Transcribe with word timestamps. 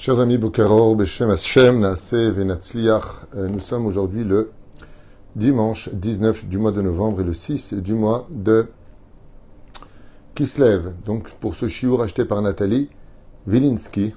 Chers 0.00 0.18
amis, 0.18 0.38
Beshem 0.38 1.28
Hashem, 1.28 1.84
euh, 1.84 3.48
nous 3.48 3.60
sommes 3.60 3.84
aujourd'hui 3.84 4.24
le 4.24 4.50
dimanche 5.36 5.90
19 5.92 6.46
du 6.46 6.56
mois 6.56 6.72
de 6.72 6.80
novembre 6.80 7.20
et 7.20 7.24
le 7.24 7.34
6 7.34 7.74
du 7.74 7.92
mois 7.92 8.26
de 8.30 8.68
Kislev. 10.34 10.94
Donc, 11.04 11.28
pour 11.32 11.54
ce 11.54 11.68
chiour 11.68 12.02
acheté 12.02 12.24
par 12.24 12.40
Nathalie 12.40 12.88
Wilinski, 13.46 14.14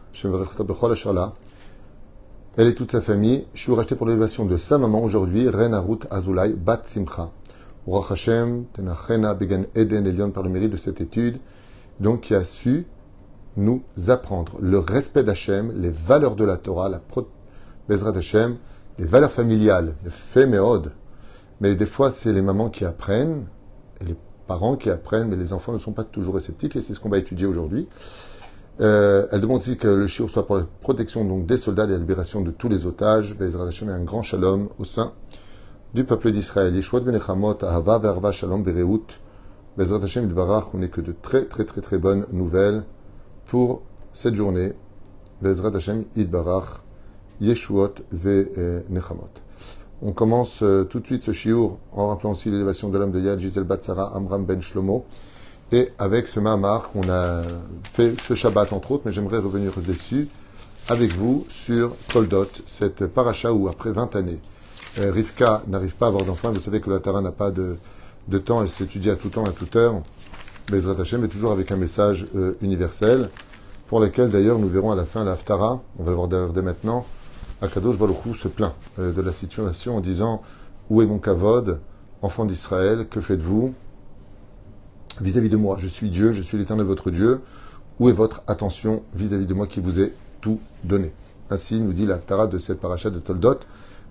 elle 2.56 2.68
et 2.68 2.74
toute 2.74 2.92
sa 2.92 3.02
famille, 3.02 3.46
chiour 3.54 3.78
acheté 3.78 3.96
pour 3.96 4.08
l'élévation 4.08 4.46
de 4.46 4.56
sa 4.56 4.78
maman 4.78 5.04
aujourd'hui, 5.04 5.50
Ren 5.50 5.74
Arut 5.74 6.00
Azulay 6.10 6.54
Bat 6.54 6.84
Simcha. 6.86 7.30
Urach 7.90 8.10
Hashem, 8.10 8.68
Tenachena 8.72 9.34
Began 9.34 9.64
Eden 9.76 10.08
Elion 10.08 10.32
par 10.32 10.44
le 10.44 10.50
mérite 10.50 10.72
de 10.72 10.78
cette 10.78 11.02
étude, 11.02 11.40
donc 12.00 12.22
qui 12.22 12.36
a 12.36 12.46
su 12.46 12.88
nous 13.58 13.84
apprendre 14.08 14.58
le 14.62 14.80
respect 14.80 15.24
d'Hachem, 15.24 15.72
les 15.76 15.92
valeurs 15.92 16.36
de 16.36 16.44
la 16.44 16.58
Torah, 16.58 16.90
la 16.90 17.00
pro 17.00 17.28
d'Hachem, 17.88 18.58
les 18.98 19.06
valeurs 19.06 19.32
familiales, 19.32 19.96
les 20.04 20.12
féméodes. 20.12 20.92
Mais 21.62 21.76
des 21.76 21.86
fois, 21.86 22.10
c'est 22.10 22.34
les 22.34 22.42
mamans 22.42 22.70
qui 22.70 22.86
apprennent, 22.86 23.48
et 24.02 24.06
les 24.06 24.16
parents 24.48 24.76
qui 24.76 24.90
apprennent, 24.90 25.28
mais 25.30 25.36
les 25.36 25.54
enfants 25.54 25.74
ne 25.74 25.78
sont 25.78 25.94
pas 25.94 26.04
toujours 26.04 26.36
réceptifs, 26.36 26.76
et 26.76 26.82
c'est 26.82 26.94
ce 26.94 27.00
qu'on 27.00 27.10
va 27.10 27.18
étudier 27.18 27.46
aujourd'hui. 27.46 27.88
Euh, 28.82 29.28
elle 29.32 29.42
demande 29.42 29.58
aussi 29.58 29.78
que 29.78 29.88
le 29.88 30.08
shiur 30.08 30.30
soit 30.32 30.48
pour 30.48 30.56
la 30.56 30.66
protection 30.82 31.24
donc, 31.26 31.46
des 31.46 31.58
soldats 31.58 31.84
et 31.84 31.90
la 31.90 31.98
libération 31.98 32.42
de 32.42 32.50
tous 32.50 32.70
les 32.70 32.86
otages. 32.88 33.38
Bezrat 33.38 33.68
Hashem 33.68 33.90
un 33.90 34.04
grand 34.04 34.24
shalom 34.24 34.70
au 34.80 34.84
sein 34.86 35.14
du 35.94 36.04
peuple 36.06 36.32
d'Israël. 36.32 36.76
Yeshua 36.76 37.02
Benechamot, 37.02 37.64
Ahava 37.64 38.00
Verva 38.00 38.32
Shalom 38.32 38.64
Bereut. 38.64 39.20
Bezrat 39.78 40.04
Hashem 40.04 40.28
Barach, 40.28 40.74
on 40.74 40.80
n'est 40.80 40.90
que 40.90 41.02
de 41.02 41.14
très 41.14 41.46
très 41.46 41.66
très 41.66 41.82
très 41.82 42.00
bonnes 42.00 42.26
nouvelles 42.32 42.84
pour 43.48 43.82
cette 44.12 44.36
journée. 44.36 44.74
Bezrat 45.42 45.76
Hashem 45.76 46.06
Idbarach, 46.16 46.82
Yeshuot 47.42 47.96
ve 48.12 48.84
Nechamot. 48.90 49.30
On 50.06 50.12
commence 50.12 50.62
euh, 50.64 50.84
tout 50.84 51.00
de 51.00 51.06
suite 51.06 51.24
ce 51.24 51.32
shiur 51.32 51.78
en 51.94 52.10
rappelant 52.10 52.32
aussi 52.32 52.52
l'élévation 52.52 52.90
de 52.90 52.98
l'homme 52.98 53.12
de 53.12 53.22
Yad, 53.22 53.40
Gisèle 53.40 53.64
Batsara, 53.64 54.14
Amram 54.16 54.44
Ben 54.44 54.62
Shlomo. 54.62 55.06
Et 55.72 55.90
avec 55.98 56.28
ce 56.28 56.42
Mahamar 56.42 56.92
qu'on 56.92 57.10
a 57.10 57.42
fait 57.94 58.20
ce 58.22 58.36
Shabbat 58.36 58.74
entre 58.74 58.92
autres, 58.92 59.04
mais 59.06 59.14
j'aimerais 59.14 59.38
revenir 59.38 59.72
dessus 59.78 60.28
avec 60.90 61.14
vous 61.14 61.46
sur 61.50 61.96
Toldot, 62.10 62.50
cette 62.66 63.08
paracha 63.08 63.54
où 63.54 63.70
après 63.70 63.94
20 63.94 64.16
années, 64.18 64.42
euh, 65.00 65.10
Rivka 65.10 65.64
n'arrive 65.68 65.96
pas 65.96 66.08
à 66.08 66.10
avoir 66.10 66.26
d'enfant. 66.26 66.52
Vous 66.52 66.60
savez 66.60 66.82
que 66.82 66.90
la 66.90 67.00
Tara 67.00 67.22
n'a 67.22 67.32
pas 67.32 67.52
de, 67.52 67.78
de 68.28 68.38
temps, 68.38 68.62
elle 68.62 68.70
s'étudie 68.70 69.10
à 69.10 69.16
tout 69.16 69.30
temps, 69.30 69.46
à 69.46 69.52
toute 69.52 69.76
heure. 69.78 70.02
Bezrat 70.70 71.00
Hashem, 71.00 71.22
mais 71.22 71.28
toujours 71.28 71.52
avec 71.52 71.72
un 71.72 71.76
message 71.76 72.26
euh, 72.36 72.54
universel, 72.62 73.30
pour 73.88 74.00
lequel 74.00 74.30
d'ailleurs 74.30 74.60
nous 74.60 74.70
verrons 74.70 74.92
à 74.92 74.96
la 74.96 75.04
fin 75.04 75.24
l'Aftara, 75.24 75.82
on 76.00 76.04
va 76.04 76.12
le 76.12 76.16
voir 76.16 76.28
dès 76.28 76.62
maintenant, 76.62 77.06
Akadosh 77.62 77.98
Baruchou 77.98 78.34
se 78.34 78.48
plaint 78.48 78.74
euh, 79.00 79.12
de 79.12 79.22
la 79.22 79.32
situation 79.32 79.98
en 79.98 80.00
disant 80.00 80.42
Où 80.90 81.02
est 81.02 81.06
mon 81.06 81.20
kavod, 81.20 81.80
enfant 82.22 82.46
d'Israël, 82.46 83.08
que 83.10 83.22
faites-vous 83.22 83.74
vis-à-vis 85.22 85.50
de 85.50 85.58
moi? 85.58 85.78
Je 85.80 85.88
suis 85.88 86.10
Dieu, 86.10 86.32
je 86.32 86.42
suis 86.42 86.58
l'éternel 86.58 86.86
votre 86.86 87.12
Dieu. 87.12 87.42
Où 88.00 88.10
est 88.10 88.14
votre 88.14 88.42
attention 88.48 89.04
vis-à-vis 89.14 89.46
de 89.46 89.54
moi 89.54 89.68
qui 89.68 89.80
vous 89.80 90.00
ai 90.00 90.14
tout 90.42 90.60
donné? 90.84 91.14
Ainsi 91.50 91.80
nous 91.80 91.94
dit 91.94 92.06
l'Aftara 92.06 92.48
de 92.48 92.58
cette 92.58 92.80
paracha 92.80 93.10
de 93.10 93.20
Toldot, 93.20 93.60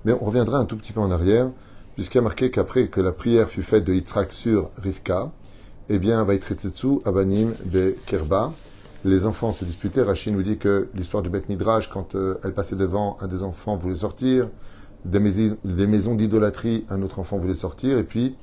mais 0.04 0.12
on 0.12 0.24
reviendra 0.24 0.58
un 0.58 0.64
tout 0.64 0.76
petit 0.76 0.92
peu 0.92 1.00
en 1.00 1.10
arrière, 1.10 1.50
puisqu'il 1.94 2.18
y 2.18 2.20
a 2.20 2.22
marqué 2.22 2.50
qu'après 2.50 2.88
que 2.88 3.00
la 3.00 3.12
prière 3.12 3.48
fut 3.48 3.62
faite 3.62 3.84
de 3.84 3.92
Yitzhak 3.92 4.32
sur 4.32 4.70
Rivka, 4.82 5.32
eh 5.94 5.98
bien, 5.98 6.24
Vaitretsetsu 6.24 7.00
Abanim 7.04 7.52
de 7.66 7.94
Kerba. 8.06 8.54
Les 9.04 9.26
enfants 9.26 9.52
se 9.52 9.66
disputaient. 9.66 10.00
Rachid 10.00 10.32
nous 10.32 10.42
dit 10.42 10.56
que 10.56 10.88
l'histoire 10.94 11.22
du 11.22 11.28
Beth 11.28 11.50
Midrash, 11.50 11.90
quand 11.90 12.14
euh, 12.14 12.38
elle 12.42 12.54
passait 12.54 12.76
devant, 12.76 13.18
un 13.20 13.28
des 13.28 13.42
enfants 13.42 13.76
voulait 13.76 13.96
sortir. 13.96 14.48
Des, 15.04 15.20
maisons, 15.20 16.14
d'idolâtrie, 16.14 16.86
un 16.88 17.02
autre 17.02 17.18
enfant 17.18 17.36
voulait 17.36 17.52
sortir. 17.52 17.98
Et 17.98 18.04
puis, 18.04 18.36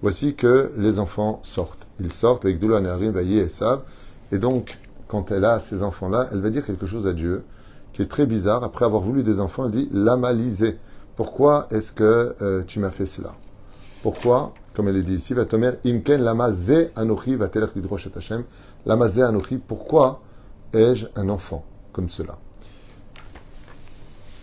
voici 0.00 0.34
que 0.34 0.72
les 0.78 0.98
enfants 0.98 1.40
sortent. 1.42 1.86
Ils 2.00 2.10
sortent 2.10 2.46
avec 2.46 2.58
Doula 2.58 2.80
Narim, 2.80 3.10
Vaillé 3.10 3.42
et 3.42 3.48
Sab. 3.50 3.82
Et 4.32 4.38
donc, 4.38 4.78
quand 5.06 5.30
elle 5.30 5.44
a 5.44 5.58
ces 5.58 5.82
enfants-là, 5.82 6.28
elle 6.32 6.40
va 6.40 6.48
dire 6.48 6.64
quelque 6.64 6.86
chose 6.86 7.06
à 7.06 7.12
Dieu 7.12 7.42
qui 7.92 8.00
est 8.00 8.10
très 8.10 8.24
bizarre. 8.24 8.64
Après 8.64 8.86
avoir 8.86 9.02
voulu 9.02 9.22
des 9.22 9.40
enfants, 9.40 9.66
elle 9.66 9.72
dit 9.72 9.90
Lamalisé. 9.92 10.78
Pourquoi 11.16 11.66
est-ce 11.70 11.92
que 11.92 12.34
euh, 12.40 12.62
tu 12.66 12.78
m'as 12.78 12.90
fait 12.90 13.04
cela? 13.04 13.34
Pourquoi 14.02 14.54
comme 14.74 14.88
elle 14.88 14.96
est 14.96 15.02
dit 15.02 15.14
ici, 15.14 15.34
Vatomer, 15.34 15.72
Imken 15.84 16.20
lama 16.20 16.52
ze 16.52 16.90
anochi 16.96 17.36
vatelech 17.36 17.74
lidrosh 17.74 18.08
Hashem. 18.14 18.44
Lama 18.84 19.08
ze 19.08 19.20
anochi, 19.22 19.58
pourquoi 19.58 20.20
ai-je 20.72 21.06
un 21.16 21.28
enfant 21.28 21.64
comme 21.92 22.08
cela? 22.08 22.38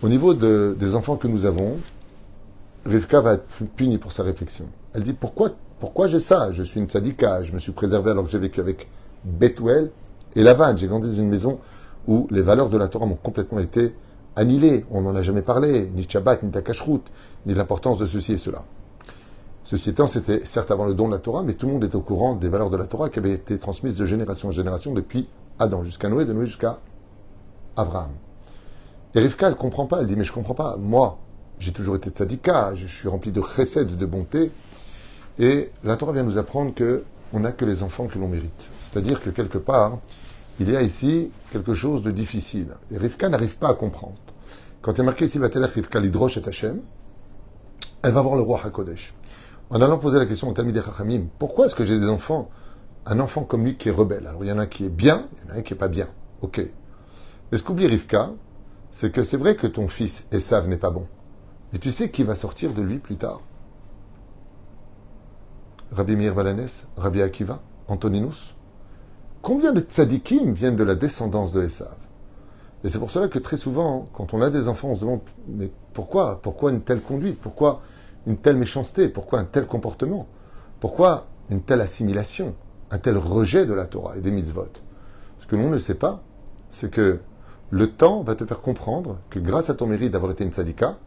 Au 0.02 0.08
niveau 0.08 0.34
de, 0.34 0.76
des 0.78 0.94
enfants 0.94 1.16
que 1.16 1.28
nous 1.28 1.46
avons, 1.46 1.76
Rivka 2.84 3.20
va 3.20 3.34
être 3.34 3.46
punie 3.76 3.98
pour 3.98 4.10
sa 4.10 4.24
réflexion. 4.24 4.64
Elle 4.94 5.04
dit, 5.04 5.12
pourquoi, 5.12 5.50
pourquoi 5.78 6.08
j'ai 6.08 6.18
ça? 6.18 6.50
Je 6.50 6.64
suis 6.64 6.80
une 6.80 6.88
sadika, 6.88 7.44
je 7.44 7.52
me 7.52 7.60
suis 7.60 7.72
préservé 7.72 8.10
alors 8.10 8.24
que 8.24 8.30
j'ai 8.30 8.40
vécu 8.40 8.58
avec 8.58 8.88
Bethuel 9.24 9.90
et 10.34 10.42
Lavan. 10.42 10.76
J'ai 10.76 10.88
grandi 10.88 11.08
dans 11.08 11.22
une 11.22 11.28
maison 11.28 11.60
où 12.08 12.26
les 12.30 12.42
valeurs 12.42 12.68
de 12.68 12.76
la 12.76 12.88
Torah 12.88 13.06
m'ont 13.06 13.14
complètement 13.14 13.60
été 13.60 13.94
annihilées. 14.34 14.84
On 14.90 15.02
n'en 15.02 15.14
a 15.14 15.22
jamais 15.22 15.42
parlé, 15.42 15.88
ni 15.94 16.08
Shabbat, 16.08 16.42
ni 16.42 16.50
Takashrut, 16.50 17.02
ni 17.46 17.54
l'importance 17.54 17.98
de 17.98 18.06
ceci 18.06 18.32
et 18.32 18.38
cela. 18.38 18.64
Ceci 19.64 19.90
étant, 19.90 20.06
c'était 20.06 20.44
certes 20.44 20.70
avant 20.70 20.86
le 20.86 20.94
don 20.94 21.06
de 21.06 21.12
la 21.12 21.18
Torah, 21.18 21.42
mais 21.42 21.54
tout 21.54 21.66
le 21.66 21.72
monde 21.74 21.84
était 21.84 21.96
au 21.96 22.00
courant 22.00 22.34
des 22.34 22.48
valeurs 22.48 22.70
de 22.70 22.76
la 22.76 22.86
Torah 22.86 23.08
qui 23.08 23.18
avaient 23.18 23.32
été 23.32 23.58
transmises 23.58 23.96
de 23.96 24.06
génération 24.06 24.48
en 24.48 24.52
génération 24.52 24.92
depuis 24.92 25.28
Adam 25.58 25.84
jusqu'à 25.84 26.08
Noé, 26.08 26.24
de 26.24 26.32
Noé 26.32 26.46
jusqu'à 26.46 26.80
Abraham. 27.76 28.10
Et 29.14 29.20
Rivka, 29.20 29.46
elle 29.46 29.52
ne 29.52 29.58
comprend 29.58 29.86
pas. 29.86 30.00
Elle 30.00 30.06
dit, 30.06 30.16
mais 30.16 30.24
je 30.24 30.30
ne 30.30 30.34
comprends 30.34 30.54
pas. 30.54 30.76
Moi, 30.78 31.18
j'ai 31.58 31.72
toujours 31.72 31.96
été 31.96 32.10
tzadika, 32.10 32.74
je 32.74 32.86
suis 32.86 33.08
rempli 33.08 33.30
de 33.30 33.40
chesed, 33.40 33.96
de 33.96 34.06
bonté. 34.06 34.50
Et 35.38 35.70
la 35.84 35.96
Torah 35.96 36.12
vient 36.12 36.24
nous 36.24 36.38
apprendre 36.38 36.74
que 36.74 37.04
on 37.32 37.40
n'a 37.40 37.52
que 37.52 37.64
les 37.64 37.82
enfants 37.82 38.06
que 38.06 38.18
l'on 38.18 38.28
mérite. 38.28 38.52
C'est-à-dire 38.80 39.20
que 39.22 39.30
quelque 39.30 39.58
part, 39.58 39.98
il 40.60 40.70
y 40.70 40.76
a 40.76 40.82
ici 40.82 41.30
quelque 41.50 41.74
chose 41.74 42.02
de 42.02 42.10
difficile. 42.10 42.76
Et 42.90 42.98
Rivka 42.98 43.28
n'arrive 43.28 43.56
pas 43.56 43.70
à 43.70 43.74
comprendre. 43.74 44.16
Quand 44.82 44.92
il 44.92 45.00
est 45.00 45.04
marqué 45.04 45.24
ici, 45.24 45.38
va 45.38 45.48
Rivka 45.48 46.00
l'hydroche 46.00 46.36
et 46.36 46.46
Hachem, 46.46 46.80
elle 48.02 48.12
va 48.12 48.20
voir 48.20 48.34
le 48.34 48.42
roi 48.42 48.60
HaKodesh. 48.64 49.14
En 49.72 49.80
allant 49.80 49.96
poser 49.96 50.18
la 50.18 50.26
question 50.26 50.50
au 50.50 50.52
Talmud 50.52 50.78
Chachamim, 50.84 51.28
pourquoi 51.38 51.64
est-ce 51.64 51.74
que 51.74 51.86
j'ai 51.86 51.98
des 51.98 52.10
enfants, 52.10 52.50
un 53.06 53.18
enfant 53.20 53.44
comme 53.44 53.64
lui 53.64 53.78
qui 53.78 53.88
est 53.88 53.92
rebelle? 53.92 54.26
Alors 54.26 54.44
il 54.44 54.50
y 54.50 54.52
en 54.52 54.58
a 54.58 54.66
qui 54.66 54.84
est 54.84 54.90
bien, 54.90 55.24
il 55.32 55.48
y 55.48 55.50
en 55.50 55.54
a 55.54 55.58
un 55.60 55.62
qui 55.62 55.72
est 55.72 55.76
pas 55.78 55.88
bien. 55.88 56.08
Ok. 56.42 56.60
Mais 57.50 57.56
ce 57.56 57.62
qu'oublie 57.62 57.86
Rivka, 57.86 58.32
c'est 58.90 59.10
que 59.10 59.24
c'est 59.24 59.38
vrai 59.38 59.56
que 59.56 59.66
ton 59.66 59.88
fils 59.88 60.26
Esav 60.30 60.68
n'est 60.68 60.76
pas 60.76 60.90
bon. 60.90 61.06
Mais 61.72 61.78
tu 61.78 61.90
sais 61.90 62.10
qui 62.10 62.22
va 62.22 62.34
sortir 62.34 62.74
de 62.74 62.82
lui 62.82 62.98
plus 62.98 63.16
tard 63.16 63.40
Rabbi 65.90 66.16
Meir 66.16 66.34
Balanes, 66.34 66.68
Rabbi 66.98 67.22
Akiva, 67.22 67.62
Antoninus 67.88 68.54
Combien 69.40 69.72
de 69.72 69.80
tzadikim 69.80 70.52
viennent 70.52 70.76
de 70.76 70.84
la 70.84 70.96
descendance 70.96 71.50
de 71.50 71.62
Esav? 71.62 71.96
Et 72.84 72.90
c'est 72.90 72.98
pour 72.98 73.10
cela 73.10 73.28
que 73.28 73.38
très 73.38 73.56
souvent, 73.56 74.06
quand 74.12 74.34
on 74.34 74.42
a 74.42 74.50
des 74.50 74.68
enfants, 74.68 74.88
on 74.88 74.96
se 74.96 75.00
demande 75.00 75.20
mais 75.48 75.72
pourquoi? 75.94 76.42
Pourquoi 76.42 76.72
une 76.72 76.82
telle 76.82 77.00
conduite? 77.00 77.38
Pourquoi 77.40 77.80
une 78.26 78.36
telle 78.36 78.56
méchanceté 78.56 79.08
Pourquoi 79.08 79.40
un 79.40 79.44
tel 79.44 79.66
comportement? 79.66 80.28
Pourquoi 80.80 81.26
une 81.50 81.62
telle 81.62 81.80
assimilation 81.80 82.54
Un 82.90 82.98
tel 82.98 83.16
rejet 83.16 83.66
de 83.66 83.74
la 83.74 83.86
Torah 83.86 84.16
et 84.16 84.20
des 84.20 84.30
mitzvot? 84.30 84.68
Ce 85.38 85.46
que 85.46 85.56
l'on 85.56 85.70
ne 85.70 85.78
sait 85.78 85.94
pas, 85.94 86.22
c'est 86.70 86.90
que 86.90 87.20
le 87.70 87.90
temps 87.90 88.22
va 88.22 88.34
te 88.34 88.44
faire 88.44 88.60
comprendre 88.60 89.18
que 89.30 89.38
grâce 89.38 89.70
à 89.70 89.74
ton 89.74 89.86
mérite 89.86 90.12
d'avoir 90.12 90.32
été 90.32 90.44
une 90.44 90.52
sadika, 90.52 90.98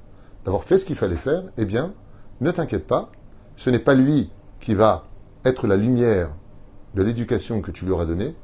d'avoir 0.46 0.64
fait 0.64 0.78
ce 0.78 0.86
qu'il 0.86 0.96
fallait 0.96 1.16
faire, 1.16 1.44
eh 1.58 1.66
bien, 1.66 1.94
ne 2.42 2.52
t'inquiète 2.52 2.88
pas, 2.88 3.12
ce 3.56 3.70
n'est 3.70 3.80
pas 3.80 3.94
lui 3.94 4.32
qui 4.60 4.74
va 4.74 5.06
être 5.46 5.68
la 5.68 5.78
lumière 5.78 6.32
de 6.96 7.04
l'éducation 7.04 7.62
que 7.62 7.72
tu 7.72 7.86
lui 7.86 7.92
auras 7.92 8.06
donnée, 8.06 8.36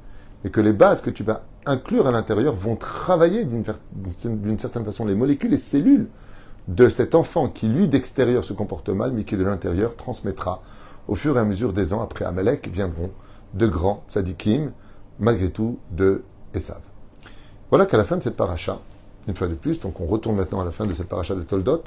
mais 0.44 0.50
que 0.50 0.62
les 0.62 0.74
bases 0.74 1.02
que 1.02 1.10
tu 1.10 1.24
vas 1.24 1.44
inclure 1.66 2.08
à 2.08 2.12
l'intérieur 2.12 2.56
vont 2.56 2.76
travailler 2.76 3.46
d'une 3.46 4.60
certaine 4.60 4.86
façon 4.86 5.06
les 5.06 5.16
molécules, 5.16 5.52
les 5.52 5.58
cellules 5.58 6.08
de 6.68 6.90
cet 6.90 7.16
enfant 7.16 7.48
qui, 7.50 7.68
lui, 7.68 7.88
d'extérieur 7.88 8.44
se 8.44 8.54
comporte 8.54 8.90
mal, 8.90 9.12
mais 9.12 9.24
qui, 9.24 9.38
de 9.38 9.44
l'intérieur, 9.44 9.96
transmettra 9.96 10.62
au 11.08 11.16
fur 11.16 11.38
et 11.38 11.40
à 11.40 11.44
mesure 11.44 11.74
des 11.74 11.94
ans, 11.94 12.02
après 12.02 12.26
Amalek, 12.26 12.70
viendront 12.72 13.12
de 13.54 13.68
grands 13.68 14.04
tzadikim, 14.08 14.72
malgré 15.20 15.50
tout, 15.50 15.80
de 15.92 16.24
Esav. 16.54 16.82
Voilà 17.70 17.86
qu'à 17.86 17.98
la 17.98 18.06
fin 18.06 18.18
de 18.18 18.24
cette 18.24 18.36
paracha, 18.36 18.80
une 19.28 19.36
fois 19.36 19.48
de 19.48 19.56
plus, 19.56 19.80
donc 19.80 20.00
on 20.00 20.06
retourne 20.06 20.36
maintenant 20.36 20.62
à 20.62 20.66
la 20.66 20.72
fin 20.72 20.86
de 20.86 20.94
cette 20.94 21.08
paracha 21.08 21.36
de 21.36 21.44
Toldot, 21.44 21.84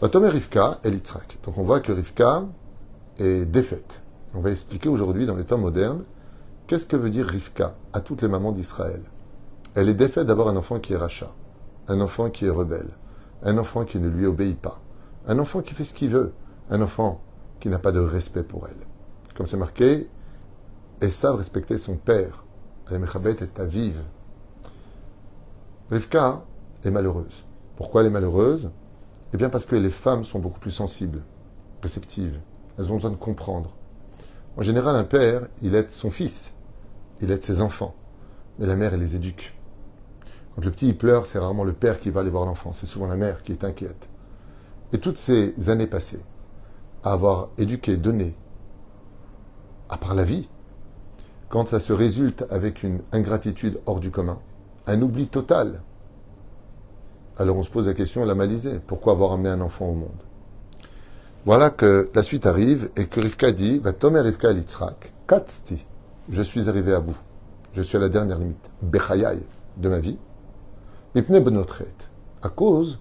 va 0.00 0.08
tomber 0.08 0.28
Rivka 0.28 0.78
et 0.84 0.90
Litzrak. 0.90 1.38
Donc 1.44 1.58
on 1.58 1.62
voit 1.62 1.80
que 1.80 1.92
Rivka 1.92 2.44
est 3.18 3.44
défaite. 3.44 4.00
On 4.34 4.40
va 4.40 4.50
expliquer 4.50 4.88
aujourd'hui, 4.88 5.26
dans 5.26 5.36
les 5.36 5.44
temps 5.44 5.58
modernes, 5.58 6.04
qu'est-ce 6.66 6.86
que 6.86 6.96
veut 6.96 7.10
dire 7.10 7.26
Rivka 7.26 7.74
à 7.92 8.00
toutes 8.00 8.22
les 8.22 8.28
mamans 8.28 8.52
d'Israël? 8.52 9.02
Elle 9.74 9.88
est 9.88 9.94
défaite 9.94 10.26
d'avoir 10.26 10.48
un 10.48 10.56
enfant 10.56 10.78
qui 10.78 10.94
est 10.94 10.96
rachat, 10.96 11.32
un 11.88 12.00
enfant 12.00 12.30
qui 12.30 12.46
est 12.46 12.50
rebelle, 12.50 12.88
un 13.42 13.58
enfant 13.58 13.84
qui 13.84 13.98
ne 13.98 14.08
lui 14.08 14.26
obéit 14.26 14.58
pas, 14.58 14.80
un 15.26 15.38
enfant 15.38 15.62
qui 15.62 15.74
fait 15.74 15.84
ce 15.84 15.94
qu'il 15.94 16.10
veut, 16.10 16.32
un 16.70 16.80
enfant 16.82 17.20
qui 17.60 17.68
n'a 17.68 17.78
pas 17.78 17.92
de 17.92 18.00
respect 18.00 18.42
pour 18.42 18.66
elle. 18.68 18.86
Comme 19.34 19.46
c'est 19.46 19.56
marqué, 19.56 20.08
Esav 21.00 21.36
respectait 21.36 21.78
son 21.78 21.96
père. 21.96 22.44
Mechabet 22.90 23.36
est 23.40 23.60
à 23.60 23.64
vive. 23.64 24.02
Rivka 25.90 26.44
est 26.84 26.90
malheureuse. 26.90 27.44
Pourquoi 27.76 28.00
elle 28.00 28.08
est 28.08 28.10
malheureuse? 28.10 28.70
Eh 29.32 29.36
bien 29.36 29.48
parce 29.48 29.64
que 29.64 29.76
les 29.76 29.90
femmes 29.90 30.24
sont 30.24 30.40
beaucoup 30.40 30.58
plus 30.58 30.72
sensibles, 30.72 31.22
réceptives. 31.82 32.40
Elles 32.78 32.90
ont 32.90 32.96
besoin 32.96 33.12
de 33.12 33.16
comprendre. 33.16 33.76
En 34.56 34.62
général, 34.62 34.96
un 34.96 35.04
père, 35.04 35.42
il 35.62 35.74
aide 35.74 35.90
son 35.90 36.10
fils, 36.10 36.52
il 37.20 37.30
aide 37.30 37.42
ses 37.42 37.60
enfants, 37.60 37.94
mais 38.58 38.66
la 38.66 38.74
mère, 38.74 38.92
elle 38.92 39.00
les 39.00 39.14
éduque. 39.14 39.54
Le 40.60 40.70
petit 40.70 40.88
il 40.88 40.96
pleure, 40.96 41.26
c'est 41.26 41.38
rarement 41.38 41.64
le 41.64 41.72
père 41.72 42.00
qui 42.00 42.10
va 42.10 42.20
aller 42.20 42.30
voir 42.30 42.44
l'enfant, 42.44 42.72
c'est 42.74 42.86
souvent 42.86 43.06
la 43.06 43.16
mère 43.16 43.42
qui 43.42 43.52
est 43.52 43.64
inquiète. 43.64 44.08
Et 44.92 44.98
toutes 44.98 45.16
ces 45.16 45.54
années 45.70 45.86
passées, 45.86 46.22
à 47.02 47.12
avoir 47.12 47.48
éduqué, 47.56 47.96
donné, 47.96 48.34
à 49.88 49.96
part 49.96 50.14
la 50.14 50.24
vie, 50.24 50.48
quand 51.48 51.68
ça 51.68 51.80
se 51.80 51.92
résulte 51.92 52.44
avec 52.50 52.82
une 52.82 53.00
ingratitude 53.12 53.80
hors 53.86 54.00
du 54.00 54.10
commun, 54.10 54.38
un 54.86 55.00
oubli 55.00 55.28
total, 55.28 55.82
alors 57.38 57.56
on 57.56 57.62
se 57.62 57.70
pose 57.70 57.86
la 57.86 57.94
question, 57.94 58.24
la 58.26 58.34
malisée, 58.34 58.80
pourquoi 58.86 59.14
avoir 59.14 59.32
amené 59.32 59.48
un 59.48 59.62
enfant 59.62 59.86
au 59.86 59.94
monde? 59.94 60.10
Voilà 61.46 61.70
que 61.70 62.10
la 62.14 62.22
suite 62.22 62.44
arrive 62.44 62.90
et 62.96 63.06
que 63.06 63.20
Rivka 63.20 63.50
dit, 63.52 63.78
va 63.78 63.94
Tomer 63.94 64.20
Rivka 64.20 64.52
Litzrak, 64.52 65.14
Katzti, 65.26 65.86
je 66.28 66.42
suis 66.42 66.68
arrivé 66.68 66.92
à 66.92 67.00
bout, 67.00 67.16
je 67.72 67.80
suis 67.80 67.96
à 67.96 68.00
la 68.00 68.10
dernière 68.10 68.38
limite, 68.38 68.70
Bechayai 68.82 69.46
de 69.78 69.88
ma 69.88 70.00
vie, 70.00 70.18
à 71.14 72.48
cause 72.48 72.98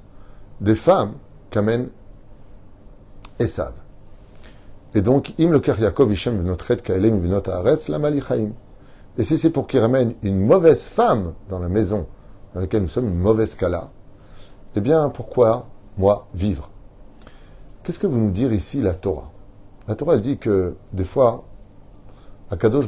des 0.62 0.76
femmes 0.76 1.14
qu'amène 1.50 1.90
Esav. 3.40 3.74
Et 4.94 5.02
donc, 5.02 5.34
im 5.40 5.52
le 5.52 5.62
Yaakov 5.66 6.12
Ishem 6.12 6.38
Benotret 6.38 6.78
Kaelem 6.78 7.20
Benot 7.20 7.48
Haaretz, 7.48 7.90
la 7.90 8.00
Malichaim. 8.00 8.52
Et 9.18 9.24
si 9.24 9.38
c'est 9.38 9.52
pour 9.52 9.68
qu'il 9.68 9.80
ramène 9.80 10.16
une 10.24 10.40
mauvaise 10.46 10.88
femme 10.88 11.34
dans 11.50 11.60
la 11.60 11.70
maison 11.70 12.08
dans 12.54 12.62
laquelle 12.62 12.82
nous 12.82 12.88
sommes, 12.88 13.08
une 13.08 13.20
mauvaise 13.20 13.56
kala, 13.56 13.92
eh 14.76 14.82
bien, 14.82 15.10
pourquoi 15.10 15.68
moi 15.98 16.28
vivre? 16.34 16.70
Qu'est-ce 17.84 18.00
que 18.00 18.08
vous 18.08 18.18
nous 18.18 18.32
dire 18.32 18.54
ici 18.54 18.82
la 18.82 18.94
Torah? 18.94 19.32
La 19.88 19.96
Torah, 19.96 20.16
elle 20.16 20.22
dit 20.22 20.38
que 20.38 20.76
des 20.94 21.06
fois, 21.06 21.44
à 22.50 22.58
Kadosh 22.58 22.88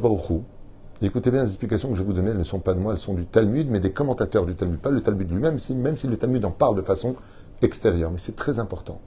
Écoutez 1.04 1.32
bien 1.32 1.42
les 1.42 1.48
explications 1.48 1.88
que 1.88 1.96
je 1.96 2.00
vais 2.00 2.06
vous 2.06 2.12
donner, 2.12 2.30
elles 2.30 2.38
ne 2.38 2.44
sont 2.44 2.60
pas 2.60 2.74
de 2.74 2.78
moi, 2.78 2.92
elles 2.92 2.98
sont 2.98 3.14
du 3.14 3.26
Talmud, 3.26 3.68
mais 3.68 3.80
des 3.80 3.90
commentateurs 3.90 4.46
du 4.46 4.54
Talmud, 4.54 4.78
pas 4.78 4.90
le 4.90 5.00
Talmud 5.00 5.28
lui-même, 5.28 5.58
même 5.76 5.96
si 5.96 6.06
le 6.06 6.16
Talmud 6.16 6.44
en 6.44 6.52
parle 6.52 6.76
de 6.76 6.82
façon 6.82 7.16
extérieure, 7.60 8.12
mais 8.12 8.18
c'est 8.18 8.36
très 8.36 8.60
important. 8.60 9.00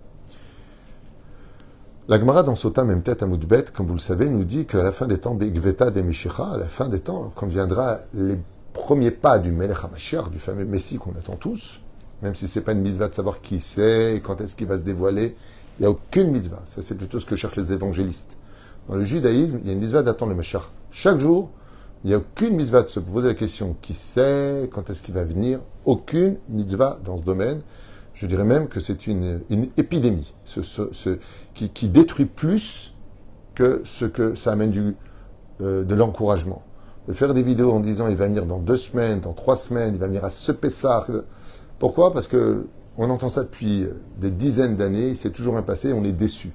La 2.09 2.19
Gemara 2.19 2.43
dans 2.43 2.55
Sota 2.55 2.83
Memtet 2.83 3.23
Amoudbet, 3.23 3.65
comme 3.73 3.87
vous 3.87 3.93
le 3.93 3.99
savez, 3.99 4.27
nous 4.27 4.43
dit 4.43 4.65
qu'à 4.65 4.83
la 4.83 4.91
fin 4.91 5.07
des 5.07 5.19
temps, 5.19 5.35
Begveta 5.35 5.89
de 5.89 6.01
Mishicha, 6.01 6.51
à 6.51 6.57
la 6.57 6.67
fin 6.67 6.89
des 6.89 6.99
temps, 6.99 7.31
quand 7.33 7.47
viendra 7.47 7.99
les 8.13 8.37
premiers 8.73 9.11
pas 9.11 9.39
du 9.39 9.51
Melech 9.51 9.77
HaMashiach, 9.83 10.29
du 10.29 10.39
fameux 10.39 10.65
Messie 10.65 10.97
qu'on 10.97 11.11
attend 11.11 11.37
tous, 11.37 11.81
même 12.21 12.35
si 12.35 12.49
c'est 12.49 12.61
pas 12.61 12.73
une 12.73 12.81
mitzvah 12.81 13.07
de 13.07 13.15
savoir 13.15 13.39
qui 13.39 13.61
c'est 13.61 14.21
quand 14.23 14.41
est-ce 14.41 14.55
qu'il 14.55 14.67
va 14.67 14.77
se 14.77 14.83
dévoiler, 14.83 15.35
il 15.79 15.83
n'y 15.83 15.85
a 15.87 15.89
aucune 15.89 16.31
mitzvah. 16.31 16.61
Ça, 16.65 16.81
c'est 16.81 16.95
plutôt 16.95 17.21
ce 17.21 17.25
que 17.25 17.37
cherchent 17.37 17.55
les 17.55 17.71
évangélistes. 17.71 18.37
Dans 18.89 18.95
le 18.95 19.05
judaïsme, 19.05 19.59
il 19.61 19.67
y 19.67 19.69
a 19.69 19.73
une 19.73 19.79
mitzvah 19.79 20.03
d'attendre 20.03 20.31
le 20.31 20.37
Mashiach. 20.37 20.69
Chaque 20.91 21.19
jour, 21.19 21.51
il 22.05 22.09
n'y 22.09 22.13
a 22.13 22.19
aucune 22.19 22.55
mitzvah 22.55 22.83
de 22.83 22.87
se 22.87 22.99
poser 22.99 23.29
la 23.29 23.33
question 23.33 23.75
qui 23.81 23.95
c'est, 23.95 24.69
quand 24.71 24.91
est-ce 24.91 25.01
qu'il 25.01 25.15
va 25.15 25.23
venir. 25.23 25.59
Aucune 25.85 26.37
mitzvah 26.49 26.99
dans 27.03 27.17
ce 27.17 27.23
domaine. 27.23 27.61
Je 28.13 28.27
dirais 28.27 28.43
même 28.43 28.67
que 28.67 28.79
c'est 28.79 29.07
une, 29.07 29.39
épidémie 29.75 30.35
ce, 30.45 31.17
qui, 31.55 31.89
détruit 31.89 32.25
plus 32.25 32.93
que 33.55 33.81
ce 33.85 34.05
que 34.05 34.35
ça 34.35 34.51
amène 34.51 34.69
du, 34.69 34.95
euh, 35.61 35.83
de 35.83 35.95
l'encouragement. 35.95 36.61
De 37.07 37.13
faire 37.13 37.33
des 37.33 37.41
vidéos 37.41 37.71
en 37.71 37.79
disant 37.79 38.07
il 38.07 38.15
va 38.15 38.27
venir 38.27 38.45
dans 38.45 38.59
deux 38.59 38.77
semaines, 38.77 39.19
dans 39.19 39.33
trois 39.33 39.55
semaines, 39.55 39.95
il 39.95 39.99
va 39.99 40.05
venir 40.05 40.23
à 40.23 40.29
ce 40.29 40.51
Pessah. 40.51 41.07
Pourquoi? 41.79 42.13
Parce 42.13 42.27
que 42.27 42.67
on 42.97 43.09
entend 43.09 43.29
ça 43.29 43.41
depuis 43.41 43.87
des 44.19 44.29
dizaines 44.29 44.75
d'années, 44.75 45.15
c'est 45.15 45.31
toujours 45.31 45.57
un 45.57 45.63
passé, 45.63 45.91
on 45.91 46.03
est 46.03 46.11
déçu. 46.11 46.51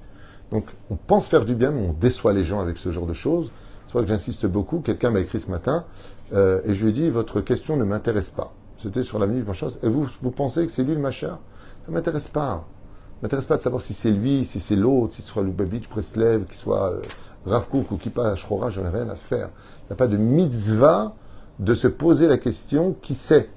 Donc 0.53 0.67
on 0.91 0.96
pense 0.96 1.26
faire 1.26 1.44
du 1.44 1.56
bien, 1.56 1.73
mais 1.73 1.88
on 1.88 1.93
déçoit 1.93 2.35
les 2.35 2.44
gens 2.44 2.61
avec 2.61 2.79
ce 2.79 2.93
genre 2.93 3.06
de 3.06 3.14
choses. 3.14 3.50
C'est 3.91 3.95
pour 3.95 4.03
que 4.03 4.07
j'insiste 4.07 4.47
beaucoup. 4.47 4.79
Quelqu'un 4.79 5.11
m'a 5.11 5.19
écrit 5.19 5.41
ce 5.41 5.51
matin 5.51 5.85
euh, 6.33 6.61
et 6.65 6.75
je 6.75 6.85
lui 6.85 6.91
ai 6.91 6.93
dit 6.93 7.11
votre 7.11 7.41
question 7.41 7.77
ne 7.77 7.83
m'intéresse 7.83 8.31
pas. 8.31 8.53
C'était 8.79 9.03
sur 9.03 9.19
l'avenue 9.19 9.43
du 9.43 9.53
chose. 9.53 9.81
Et 9.83 9.89
vous, 9.89 10.07
vous 10.23 10.31
pensez 10.31 10.65
que 10.65 10.71
c'est 10.71 10.85
lui 10.85 10.95
le 10.95 11.01
machar 11.01 11.41
Ça 11.85 11.91
ne 11.91 11.95
m'intéresse 11.95 12.29
pas. 12.29 12.53
Ça 12.61 13.19
m'intéresse 13.21 13.47
pas 13.47 13.57
de 13.57 13.63
savoir 13.63 13.83
si 13.83 13.93
c'est 13.93 14.13
lui, 14.13 14.45
si 14.45 14.61
c'est 14.61 14.77
l'autre, 14.77 15.15
si 15.15 15.23
ce 15.23 15.29
soit 15.29 15.43
Lubavitch, 15.43 15.89
Preslev, 15.89 16.45
qu'il 16.45 16.55
soit 16.55 16.93
euh, 16.93 17.03
Rav 17.47 17.67
Kook 17.67 17.91
ou 17.91 17.97
Kipa 17.97 18.29
Ashrora, 18.29 18.71
j'en 18.71 18.85
ai 18.85 18.91
rien 18.91 19.09
à 19.09 19.17
faire. 19.17 19.49
Il 19.49 19.87
n'y 19.89 19.95
a 19.95 19.97
pas 19.97 20.07
de 20.07 20.17
mitzvah 20.17 21.17
de 21.59 21.75
se 21.75 21.89
poser 21.89 22.29
la 22.29 22.39
question 22.39 22.95
qui 23.03 23.17
c'est? 23.17 23.51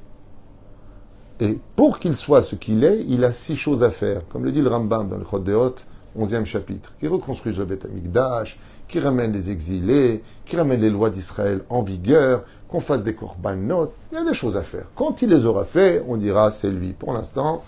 Et 1.42 1.60
pour 1.76 2.00
qu'il 2.00 2.16
soit 2.16 2.42
ce 2.42 2.56
qu'il 2.56 2.84
est, 2.84 3.06
il 3.08 3.24
a 3.24 3.32
six 3.32 3.56
choses 3.56 3.84
à 3.84 3.92
faire. 3.92 4.28
Comme 4.30 4.46
le 4.46 4.52
dit 4.52 4.64
le 4.64 4.70
Rambam 4.70 5.10
dans 5.10 5.18
le 5.18 5.26
Chod 5.30 5.44
Deot, 5.44 5.76
11e 6.18 6.46
chapitre. 6.46 6.92
Qui 7.00 7.08
reconstruise 7.08 7.60
le 7.60 7.66
Beth 7.66 7.86
Amikdash, 7.86 8.58
qui 8.88 9.00
ramène 9.00 9.32
les 9.32 9.50
exilés, 9.50 10.24
qui 10.46 10.56
ramène 10.56 10.82
les 10.82 10.90
lois 10.90 11.10
d'Israël 11.10 11.62
en 11.70 11.84
vigueur, 11.84 12.44
qu'on 12.68 12.82
fasse 12.82 13.04
des 13.04 13.16
korbanot, 13.16 13.94
il 14.12 14.18
y 14.18 14.22
a 14.22 14.24
des 14.24 14.34
choses 14.34 14.58
à 14.58 14.64
faire. 14.64 14.86
Quand 14.96 15.22
il 15.22 15.30
les 15.30 15.46
aura 15.46 15.66
fait, 15.66 16.04
on 16.08 16.18
dira 16.18 16.52
c'est 16.52 16.70
lui. 16.70 16.94
Pour 16.94 17.14
l'instant, 17.14 17.64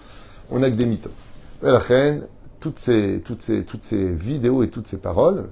on 0.49 0.59
n'a 0.59 0.69
que 0.69 0.75
des 0.75 0.85
mythos. 0.85 1.11
la 1.61 1.79
reine, 1.79 2.27
toutes 2.59 2.79
ces 2.79 3.21
vidéos 4.13 4.63
et 4.63 4.69
toutes 4.69 4.87
ces 4.87 4.97
paroles 4.97 5.49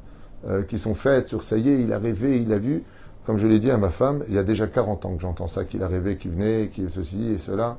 euh, 0.48 0.64
qui 0.64 0.78
sont 0.78 0.96
faites 0.96 1.28
sur 1.28 1.42
ça 1.42 1.58
y 1.58 1.70
est, 1.70 1.80
il 1.82 1.94
a 1.94 2.00
rêvé, 2.00 2.42
il 2.42 2.52
a 2.52 2.58
vu, 2.58 2.84
comme 3.26 3.40
je 3.40 3.48
l'ai 3.48 3.60
dit 3.60 3.72
à 3.72 3.78
ma 3.78 3.92
femme, 3.92 4.24
il 4.28 4.34
y 4.34 4.38
a 4.38 4.44
déjà 4.44 4.68
40 4.68 5.06
ans 5.06 5.16
que 5.16 5.22
j'entends 5.22 5.48
ça, 5.48 5.64
qu'il 5.64 5.82
a 5.84 5.88
rêvé, 5.88 6.18
qu'il 6.18 6.32
venait, 6.32 6.70
qu'il 6.74 6.90
ceci 6.90 7.32
et 7.32 7.38
cela. 7.38 7.78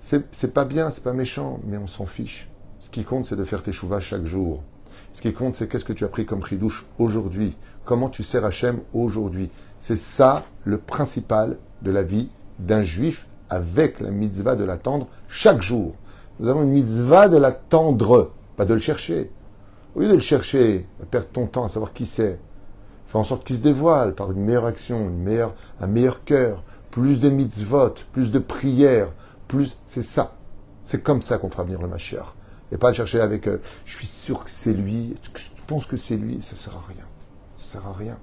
C'est 0.00 0.52
pas 0.52 0.64
bien, 0.64 0.90
c'est 0.90 1.04
pas 1.04 1.12
méchant, 1.12 1.60
mais 1.64 1.76
on 1.76 1.86
s'en 1.86 2.06
fiche. 2.06 2.48
Ce 2.80 2.90
qui 2.90 3.04
compte, 3.04 3.24
c'est 3.24 3.36
de 3.36 3.44
faire 3.44 3.62
tes 3.62 3.72
chouvas 3.72 4.00
chaque 4.00 4.26
jour. 4.26 4.62
Ce 5.12 5.20
qui 5.20 5.32
compte, 5.32 5.54
c'est 5.54 5.68
qu'est-ce 5.68 5.84
que 5.84 5.92
tu 5.92 6.04
as 6.04 6.08
pris 6.08 6.24
comme 6.24 6.40
prix 6.40 6.56
douche 6.56 6.86
aujourd'hui. 6.98 7.56
Comment 7.84 8.08
tu 8.08 8.22
sers 8.22 8.44
Hachem 8.44 8.80
aujourd'hui. 8.94 9.50
C'est 9.78 9.96
ça 9.96 10.42
le 10.64 10.78
principal 10.78 11.58
de 11.82 11.90
la 11.90 12.02
vie 12.02 12.30
d'un 12.58 12.82
juif 12.82 13.26
avec 13.50 14.00
la 14.00 14.10
mitzvah 14.10 14.56
de 14.56 14.64
l'attendre 14.64 15.08
chaque 15.28 15.60
jour. 15.60 15.94
Nous 16.40 16.48
avons 16.48 16.62
une 16.62 16.70
mitzvah 16.70 17.28
de 17.28 17.36
l'attendre, 17.36 18.32
pas 18.56 18.64
de 18.64 18.74
le 18.74 18.80
chercher. 18.80 19.30
Au 19.94 20.00
lieu 20.00 20.08
de 20.08 20.14
le 20.14 20.20
chercher, 20.20 20.86
perdre 21.10 21.28
ton 21.28 21.46
temps 21.46 21.64
à 21.64 21.68
savoir 21.68 21.92
qui 21.92 22.06
c'est, 22.06 22.40
fais 23.06 23.18
en 23.18 23.24
sorte 23.24 23.44
qu'il 23.44 23.56
se 23.56 23.60
dévoile 23.60 24.14
par 24.14 24.32
une 24.32 24.42
meilleure 24.42 24.64
action, 24.64 25.08
une 25.08 25.22
meilleure, 25.22 25.54
un 25.80 25.86
meilleur 25.86 26.24
cœur, 26.24 26.64
plus 26.90 27.20
de 27.20 27.28
mitzvot, 27.28 27.94
plus 28.12 28.30
de 28.30 28.38
prières, 28.38 29.12
plus. 29.48 29.76
C'est 29.84 30.02
ça. 30.02 30.34
C'est 30.84 31.02
comme 31.02 31.20
ça 31.20 31.36
qu'on 31.36 31.50
fera 31.50 31.64
venir 31.64 31.82
le 31.82 31.88
Mashiach. 31.88 32.34
Et 32.72 32.78
pas 32.78 32.88
le 32.88 32.94
chercher 32.94 33.20
avec 33.20 33.46
euh, 33.46 33.58
je 33.84 33.96
suis 33.96 34.06
sûr 34.06 34.44
que 34.44 34.50
c'est 34.50 34.72
lui, 34.72 35.14
tu 35.22 35.30
penses 35.66 35.86
que 35.86 35.96
c'est 35.96 36.16
lui, 36.16 36.40
ça 36.42 36.56
sert 36.56 36.74
à 36.74 36.82
rien. 36.88 37.04
Ça 37.58 37.74
sert 37.74 37.86
à 37.86 37.92
rien. 37.92 38.18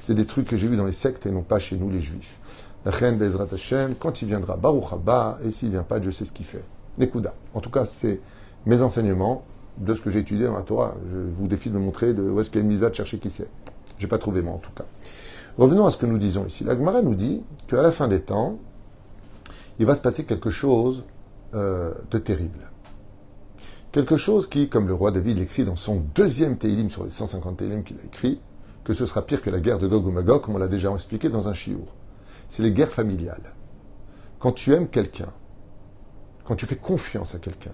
C'est 0.00 0.14
des 0.14 0.26
trucs 0.26 0.46
que 0.46 0.56
j'ai 0.56 0.68
vus 0.68 0.76
dans 0.76 0.84
les 0.84 0.92
sectes 0.92 1.26
et 1.26 1.30
non 1.30 1.42
pas 1.42 1.58
chez 1.58 1.76
nous 1.76 1.90
les 1.90 2.00
juifs. 2.00 2.36
La 2.84 2.90
reine 2.90 3.16
Bezrat 3.16 3.46
Hashem, 3.50 3.94
quand 3.94 4.20
il 4.20 4.28
viendra, 4.28 4.58
Baruch 4.58 4.92
Haba, 4.92 5.38
et 5.42 5.50
s'il 5.50 5.70
vient 5.70 5.82
pas, 5.82 6.02
je 6.02 6.10
sais 6.10 6.26
ce 6.26 6.32
qu'il 6.32 6.44
fait. 6.44 6.62
Nekuda. 6.98 7.34
En 7.54 7.60
tout 7.60 7.70
cas, 7.70 7.86
c'est 7.86 8.20
mes 8.66 8.82
enseignements 8.82 9.44
de 9.78 9.94
ce 9.94 10.02
que 10.02 10.10
j'ai 10.10 10.18
étudié 10.18 10.44
dans 10.44 10.54
la 10.54 10.62
Torah. 10.62 10.94
Je 11.10 11.18
vous 11.18 11.48
défie 11.48 11.70
de 11.70 11.74
me 11.74 11.80
montrer 11.80 12.12
de 12.12 12.22
où 12.22 12.38
est-ce 12.40 12.50
qu'il 12.50 12.60
y 12.60 12.62
a 12.62 12.64
une 12.64 12.68
mise 12.68 12.80
de 12.80 12.92
chercher 12.92 13.18
qui 13.18 13.30
c'est. 13.30 13.48
J'ai 13.98 14.06
pas 14.06 14.18
trouvé 14.18 14.42
moi 14.42 14.52
en 14.52 14.58
tout 14.58 14.72
cas. 14.76 14.84
Revenons 15.56 15.86
à 15.86 15.90
ce 15.90 15.96
que 15.96 16.06
nous 16.06 16.18
disons 16.18 16.44
ici. 16.46 16.62
La 16.64 16.74
Gemara 16.74 17.00
nous 17.00 17.14
dit 17.14 17.42
qu'à 17.68 17.80
la 17.80 17.90
fin 17.90 18.08
des 18.08 18.20
temps, 18.20 18.58
il 19.78 19.86
va 19.86 19.94
se 19.94 20.00
passer 20.00 20.24
quelque 20.24 20.50
chose 20.50 21.04
euh, 21.54 21.94
de 22.10 22.18
terrible. 22.18 22.70
Quelque 23.94 24.16
chose 24.16 24.48
qui, 24.48 24.68
comme 24.68 24.88
le 24.88 24.94
roi 24.94 25.12
David 25.12 25.38
l'écrit 25.38 25.64
dans 25.64 25.76
son 25.76 26.02
deuxième 26.16 26.58
Télim 26.58 26.90
sur 26.90 27.04
les 27.04 27.10
150 27.10 27.58
Télim 27.58 27.84
qu'il 27.84 27.96
a 28.00 28.04
écrit, 28.04 28.40
que 28.82 28.92
ce 28.92 29.06
sera 29.06 29.22
pire 29.22 29.40
que 29.40 29.50
la 29.50 29.60
guerre 29.60 29.78
de 29.78 29.86
Gog 29.86 30.04
ou 30.04 30.10
Magog, 30.10 30.42
comme 30.42 30.56
on 30.56 30.58
l'a 30.58 30.66
déjà 30.66 30.92
expliqué 30.92 31.28
dans 31.28 31.46
un 31.46 31.54
chiour. 31.54 31.94
C'est 32.48 32.64
les 32.64 32.72
guerres 32.72 32.90
familiales. 32.90 33.54
Quand 34.40 34.50
tu 34.50 34.72
aimes 34.72 34.88
quelqu'un, 34.88 35.28
quand 36.44 36.56
tu 36.56 36.66
fais 36.66 36.74
confiance 36.74 37.36
à 37.36 37.38
quelqu'un, 37.38 37.70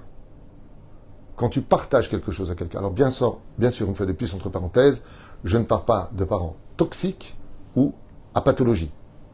quand 1.37 1.49
tu 1.49 1.62
partages 1.62 2.11
quelque 2.11 2.33
chose 2.33 2.50
à 2.50 2.55
quelqu'un. 2.55 2.81
Alors 2.81 2.91
bien 2.91 3.11
sûr, 3.11 3.39
bien 3.57 3.71
sûr, 3.71 3.89
une 3.89 3.95
fois 3.95 4.05
de 4.05 4.12
plus, 4.12 4.35
entre 4.35 4.50
parenthèses, 4.50 5.00
je 5.45 5.57
ne 5.57 5.65
parle 5.65 5.87
pas 5.87 6.11
de 6.12 6.25
parents 6.25 6.57
toxiques 6.77 7.35
ou 7.77 7.95
à 8.35 8.43
pathologie. 8.43 8.91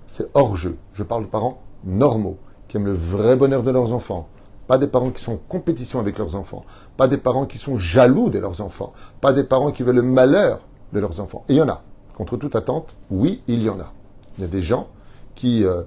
C'est 0.06 0.28
hors 0.34 0.54
jeu. 0.54 0.76
Je 0.92 1.02
parle 1.02 1.24
de 1.24 1.30
parents 1.30 1.60
normaux, 1.82 2.38
qui 2.68 2.76
aiment 2.76 2.86
le 2.86 2.94
vrai 2.94 3.34
bonheur 3.34 3.64
de 3.64 3.72
leurs 3.72 3.92
enfants. 3.92 4.28
Pas 4.66 4.78
des 4.78 4.86
parents 4.86 5.10
qui 5.10 5.22
sont 5.22 5.34
en 5.34 5.40
compétition 5.48 6.00
avec 6.00 6.18
leurs 6.18 6.34
enfants. 6.34 6.64
Pas 6.96 7.08
des 7.08 7.18
parents 7.18 7.46
qui 7.46 7.58
sont 7.58 7.76
jaloux 7.76 8.30
de 8.30 8.38
leurs 8.38 8.60
enfants. 8.60 8.92
Pas 9.20 9.32
des 9.32 9.44
parents 9.44 9.70
qui 9.70 9.82
veulent 9.82 9.96
le 9.96 10.02
malheur 10.02 10.60
de 10.92 11.00
leurs 11.00 11.20
enfants. 11.20 11.44
Et 11.48 11.54
il 11.54 11.56
y 11.56 11.62
en 11.62 11.68
a. 11.68 11.82
Contre 12.16 12.36
toute 12.36 12.56
attente, 12.56 12.96
oui, 13.10 13.42
il 13.46 13.62
y 13.62 13.68
en 13.68 13.78
a. 13.78 13.92
Il 14.38 14.42
y 14.42 14.44
a 14.44 14.48
des 14.48 14.62
gens 14.62 14.88
qui... 15.34 15.64
Euh, 15.64 15.82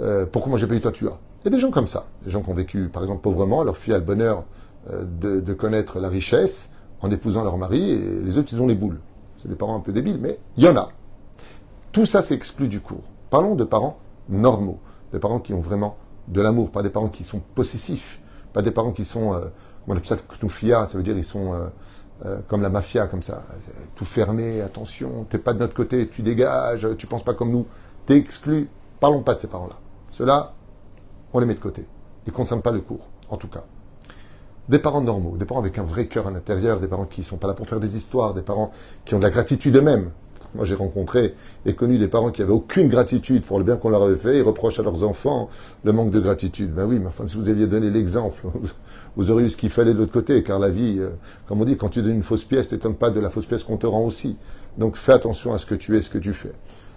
euh, 0.00 0.26
pourquoi 0.30 0.50
moi 0.50 0.58
j'ai 0.58 0.66
pas 0.66 0.74
eu, 0.74 0.80
toi 0.80 0.92
tu 0.92 1.06
as? 1.08 1.18
Il 1.42 1.46
y 1.46 1.48
a 1.48 1.50
des 1.50 1.58
gens 1.58 1.70
comme 1.70 1.88
ça. 1.88 2.04
Des 2.24 2.30
gens 2.30 2.42
qui 2.42 2.50
ont 2.50 2.54
vécu, 2.54 2.88
par 2.88 3.02
exemple, 3.02 3.22
pauvrement. 3.22 3.64
Leur 3.64 3.76
fille 3.76 3.92
a 3.92 3.98
le 3.98 4.04
bonheur 4.04 4.44
euh, 4.90 5.04
de, 5.04 5.52
connaître 5.52 5.98
la 5.98 6.08
richesse 6.08 6.70
en 7.00 7.10
épousant 7.10 7.42
leur 7.42 7.58
mari. 7.58 7.90
Et 7.90 8.22
les 8.22 8.38
autres, 8.38 8.50
ils 8.52 8.62
ont 8.62 8.66
les 8.66 8.76
boules. 8.76 9.00
C'est 9.38 9.48
des 9.48 9.56
parents 9.56 9.76
un 9.76 9.80
peu 9.80 9.92
débiles, 9.92 10.18
mais 10.20 10.38
il 10.56 10.64
y 10.64 10.68
en 10.68 10.76
a. 10.76 10.88
Tout 11.90 12.06
ça 12.06 12.22
s'exclut 12.22 12.68
du 12.68 12.80
cours. 12.80 13.02
Parlons 13.28 13.56
de 13.56 13.64
parents 13.64 13.98
normaux. 14.28 14.78
Des 15.12 15.18
parents 15.18 15.40
qui 15.40 15.52
ont 15.52 15.60
vraiment 15.60 15.96
de 16.28 16.40
l'amour, 16.40 16.70
pas 16.70 16.82
des 16.82 16.90
parents 16.90 17.08
qui 17.08 17.24
sont 17.24 17.40
possessifs, 17.54 18.20
pas 18.52 18.62
des 18.62 18.70
parents 18.70 18.92
qui 18.92 19.04
sont, 19.04 19.34
euh, 19.34 19.46
on 19.86 19.92
appelle 19.92 20.06
ça 20.06 20.16
knufia, 20.40 20.86
ça 20.86 20.96
veut 20.96 21.02
dire 21.02 21.16
ils 21.16 21.24
sont 21.24 21.54
euh, 21.54 21.66
euh, 22.24 22.38
comme 22.48 22.62
la 22.62 22.70
mafia, 22.70 23.06
comme 23.06 23.22
ça, 23.22 23.42
tout 23.96 24.04
fermé, 24.04 24.60
attention, 24.60 25.24
t'es 25.28 25.38
pas 25.38 25.52
de 25.52 25.58
notre 25.58 25.74
côté, 25.74 26.08
tu 26.08 26.22
dégages, 26.22 26.86
tu 26.98 27.06
penses 27.06 27.24
pas 27.24 27.34
comme 27.34 27.50
nous, 27.50 27.66
t'es 28.06 28.16
exclu. 28.16 28.68
Parlons 29.00 29.22
pas 29.22 29.34
de 29.34 29.40
ces 29.40 29.48
parents-là. 29.48 29.74
Ceux-là, 30.12 30.54
on 31.32 31.40
les 31.40 31.46
met 31.46 31.54
de 31.54 31.58
côté. 31.58 31.84
Ils 32.24 32.30
ne 32.30 32.34
concernent 32.34 32.62
pas 32.62 32.70
le 32.70 32.80
cours, 32.80 33.08
en 33.28 33.36
tout 33.36 33.48
cas. 33.48 33.64
Des 34.68 34.78
parents 34.78 35.00
normaux, 35.00 35.36
des 35.36 35.44
parents 35.44 35.60
avec 35.60 35.76
un 35.78 35.82
vrai 35.82 36.06
cœur 36.06 36.28
à 36.28 36.30
l'intérieur, 36.30 36.78
des 36.78 36.86
parents 36.86 37.06
qui 37.06 37.22
ne 37.22 37.26
sont 37.26 37.36
pas 37.36 37.48
là 37.48 37.54
pour 37.54 37.66
faire 37.66 37.80
des 37.80 37.96
histoires, 37.96 38.32
des 38.32 38.42
parents 38.42 38.70
qui 39.04 39.16
ont 39.16 39.18
de 39.18 39.24
la 39.24 39.30
gratitude 39.30 39.74
eux-mêmes. 39.76 40.12
Moi, 40.54 40.66
j'ai 40.66 40.74
rencontré 40.74 41.34
et 41.64 41.72
connu 41.72 41.96
des 41.96 42.08
parents 42.08 42.30
qui 42.30 42.42
avaient 42.42 42.52
aucune 42.52 42.88
gratitude 42.88 43.42
pour 43.42 43.58
le 43.58 43.64
bien 43.64 43.76
qu'on 43.76 43.88
leur 43.88 44.02
avait 44.02 44.16
fait. 44.16 44.38
Ils 44.38 44.42
reprochent 44.42 44.78
à 44.78 44.82
leurs 44.82 45.02
enfants 45.02 45.48
le 45.82 45.92
manque 45.92 46.10
de 46.10 46.20
gratitude. 46.20 46.74
Ben 46.74 46.86
oui, 46.86 46.98
mais 46.98 47.06
enfin, 47.06 47.26
si 47.26 47.36
vous 47.36 47.48
aviez 47.48 47.66
donné 47.66 47.88
l'exemple, 47.90 48.44
vous 49.16 49.30
auriez 49.30 49.46
eu 49.46 49.50
ce 49.50 49.56
qu'il 49.56 49.70
fallait 49.70 49.94
de 49.94 49.98
l'autre 49.98 50.12
côté. 50.12 50.42
Car 50.42 50.58
la 50.58 50.68
vie, 50.68 50.96
euh, 50.98 51.10
comme 51.48 51.62
on 51.62 51.64
dit, 51.64 51.76
quand 51.76 51.88
tu 51.88 52.02
donnes 52.02 52.16
une 52.16 52.22
fausse 52.22 52.44
pièce, 52.44 52.68
t'étonne 52.68 52.94
pas 52.94 53.10
de 53.10 53.18
la 53.18 53.30
fausse 53.30 53.46
pièce 53.46 53.62
qu'on 53.62 53.78
te 53.78 53.86
rend 53.86 54.04
aussi. 54.04 54.36
Donc, 54.76 54.96
fais 54.96 55.12
attention 55.12 55.54
à 55.54 55.58
ce 55.58 55.64
que 55.64 55.74
tu 55.74 55.96
es, 55.96 56.02
ce 56.02 56.10
que 56.10 56.18
tu 56.18 56.34
fais. 56.34 56.52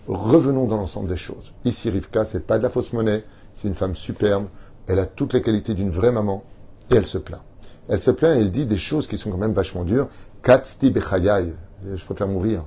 Revenons 0.07 0.65
dans 0.65 0.77
l'ensemble 0.77 1.07
des 1.07 1.17
choses. 1.17 1.53
Ici, 1.63 1.89
Rivka, 1.89 2.25
c'est 2.25 2.45
pas 2.45 2.57
de 2.57 2.63
la 2.63 2.69
fausse 2.69 2.91
monnaie. 2.91 3.23
C'est 3.53 3.69
une 3.69 3.73
femme 3.73 3.95
superbe. 3.95 4.47
Elle 4.87 4.99
a 4.99 5.05
toutes 5.05 5.33
les 5.33 5.41
qualités 5.41 5.73
d'une 5.73 5.91
vraie 5.91 6.11
maman. 6.11 6.43
Et 6.91 6.95
elle 6.95 7.05
se 7.05 7.17
plaint. 7.17 7.41
Elle 7.87 7.99
se 7.99 8.11
plaint 8.11 8.35
et 8.35 8.41
elle 8.41 8.51
dit 8.51 8.65
des 8.65 8.77
choses 8.77 9.07
qui 9.07 9.17
sont 9.17 9.31
quand 9.31 9.37
même 9.37 9.53
vachement 9.53 9.83
dures. 9.83 10.09
Katsti 10.43 10.91
bechayai. 10.91 11.53
Je 11.83 12.03
préfère 12.03 12.27
mourir 12.27 12.65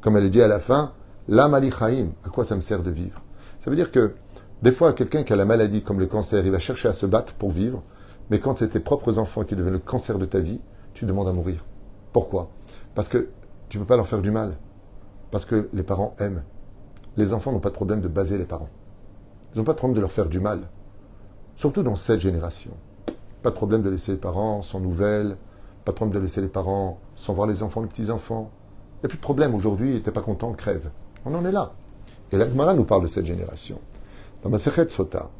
comme 0.00 0.16
elle 0.16 0.24
le 0.24 0.30
dit 0.30 0.42
à 0.42 0.48
la 0.48 0.60
fin, 0.60 0.92
la 1.28 1.48
malichaim, 1.48 2.08
à 2.24 2.28
quoi 2.28 2.44
ça 2.44 2.56
me 2.56 2.60
sert 2.60 2.82
de 2.82 2.90
vivre? 2.90 3.22
Ça 3.60 3.70
veut 3.70 3.76
dire 3.76 3.90
que 3.90 4.14
des 4.62 4.72
fois, 4.72 4.92
quelqu'un 4.92 5.22
qui 5.22 5.32
a 5.32 5.36
la 5.36 5.44
maladie 5.44 5.82
comme 5.82 6.00
le 6.00 6.06
cancer, 6.06 6.44
il 6.44 6.50
va 6.50 6.58
chercher 6.58 6.88
à 6.88 6.92
se 6.92 7.06
battre 7.06 7.34
pour 7.34 7.50
vivre, 7.50 7.82
mais 8.30 8.40
quand 8.40 8.58
c'est 8.58 8.68
tes 8.68 8.80
propres 8.80 9.18
enfants 9.18 9.44
qui 9.44 9.54
deviennent 9.54 9.74
le 9.74 9.78
cancer 9.78 10.18
de 10.18 10.24
ta 10.24 10.40
vie, 10.40 10.60
tu 10.94 11.06
demandes 11.06 11.28
à 11.28 11.32
mourir. 11.32 11.64
Pourquoi? 12.12 12.50
Parce 12.94 13.08
que 13.08 13.28
tu 13.68 13.78
ne 13.78 13.82
peux 13.82 13.86
pas 13.86 13.96
leur 13.96 14.08
faire 14.08 14.22
du 14.22 14.30
mal. 14.30 14.56
Parce 15.30 15.44
que 15.44 15.68
les 15.72 15.82
parents 15.82 16.14
aiment. 16.18 16.42
Les 17.16 17.32
enfants 17.32 17.52
n'ont 17.52 17.60
pas 17.60 17.68
de 17.68 17.74
problème 17.74 18.00
de 18.00 18.08
baser 18.08 18.38
les 18.38 18.46
parents. 18.46 18.70
Ils 19.54 19.58
n'ont 19.58 19.64
pas 19.64 19.72
de 19.72 19.78
problème 19.78 19.96
de 19.96 20.00
leur 20.00 20.12
faire 20.12 20.26
du 20.26 20.40
mal. 20.40 20.60
Surtout 21.56 21.82
dans 21.82 21.96
cette 21.96 22.20
génération. 22.20 22.72
Pas 23.42 23.50
de 23.50 23.54
problème 23.54 23.82
de 23.82 23.90
laisser 23.90 24.12
les 24.12 24.18
parents 24.18 24.62
sans 24.62 24.80
nouvelles. 24.80 25.36
Pas 25.84 25.92
de 25.92 25.96
problème 25.96 26.14
de 26.14 26.20
laisser 26.20 26.40
les 26.40 26.48
parents 26.48 26.98
sans 27.14 27.34
voir 27.34 27.46
les 27.46 27.62
enfants, 27.62 27.82
les 27.82 27.88
petits-enfants. 27.88 28.50
N'y 29.02 29.06
a 29.06 29.08
plus 29.08 29.18
de 29.18 29.22
problème 29.22 29.54
aujourd'hui, 29.54 30.02
t'es 30.02 30.10
pas 30.10 30.22
content, 30.22 30.52
crève. 30.52 30.90
On 31.24 31.34
en 31.34 31.44
est 31.44 31.52
là. 31.52 31.72
Et 32.32 32.36
la 32.36 32.48
Gemara 32.48 32.74
nous 32.74 32.84
parle 32.84 33.02
de 33.02 33.08
cette 33.08 33.26
génération. 33.26 33.78
Dans 34.42 34.50
ma 34.50 34.58
Sota, 34.58 35.30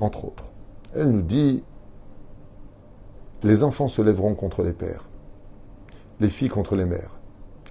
entre 0.00 0.24
autres, 0.24 0.50
elle 0.94 1.10
nous 1.10 1.22
dit 1.22 1.62
les 3.42 3.62
enfants 3.62 3.88
se 3.88 4.02
lèveront 4.02 4.34
contre 4.34 4.62
les 4.62 4.72
pères, 4.72 5.08
les 6.20 6.28
filles 6.28 6.48
contre 6.48 6.74
les 6.74 6.84
mères. 6.84 7.18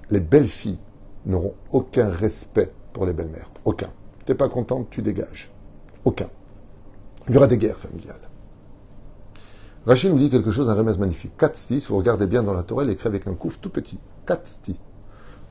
Les 0.09 0.21
belles 0.21 0.47
filles 0.47 0.79
n'auront 1.25 1.55
aucun 1.71 2.09
respect 2.09 2.71
pour 2.93 3.05
les 3.05 3.13
belles-mères. 3.13 3.51
Aucun. 3.65 3.89
T'es 4.25 4.35
pas 4.35 4.47
contente, 4.47 4.89
tu 4.89 5.01
dégages. 5.01 5.51
Aucun. 6.05 6.29
Il 7.27 7.33
y 7.33 7.37
aura 7.37 7.47
des 7.47 7.57
guerres 7.57 7.77
familiales. 7.77 8.15
Rachid 9.85 10.11
nous 10.11 10.19
dit 10.19 10.29
quelque 10.29 10.51
chose, 10.51 10.69
un 10.69 10.73
remède 10.73 10.97
magnifique. 10.97 11.37
Katsti, 11.37 11.81
si 11.81 11.87
vous 11.89 11.97
regardez 11.97 12.27
bien 12.27 12.43
dans 12.43 12.53
la 12.53 12.63
Torah, 12.63 12.83
elle 12.83 12.89
écrit 12.89 13.07
avec 13.07 13.27
un 13.27 13.33
couf 13.33 13.59
tout 13.59 13.69
petit. 13.69 13.99
Katsti. 14.25 14.77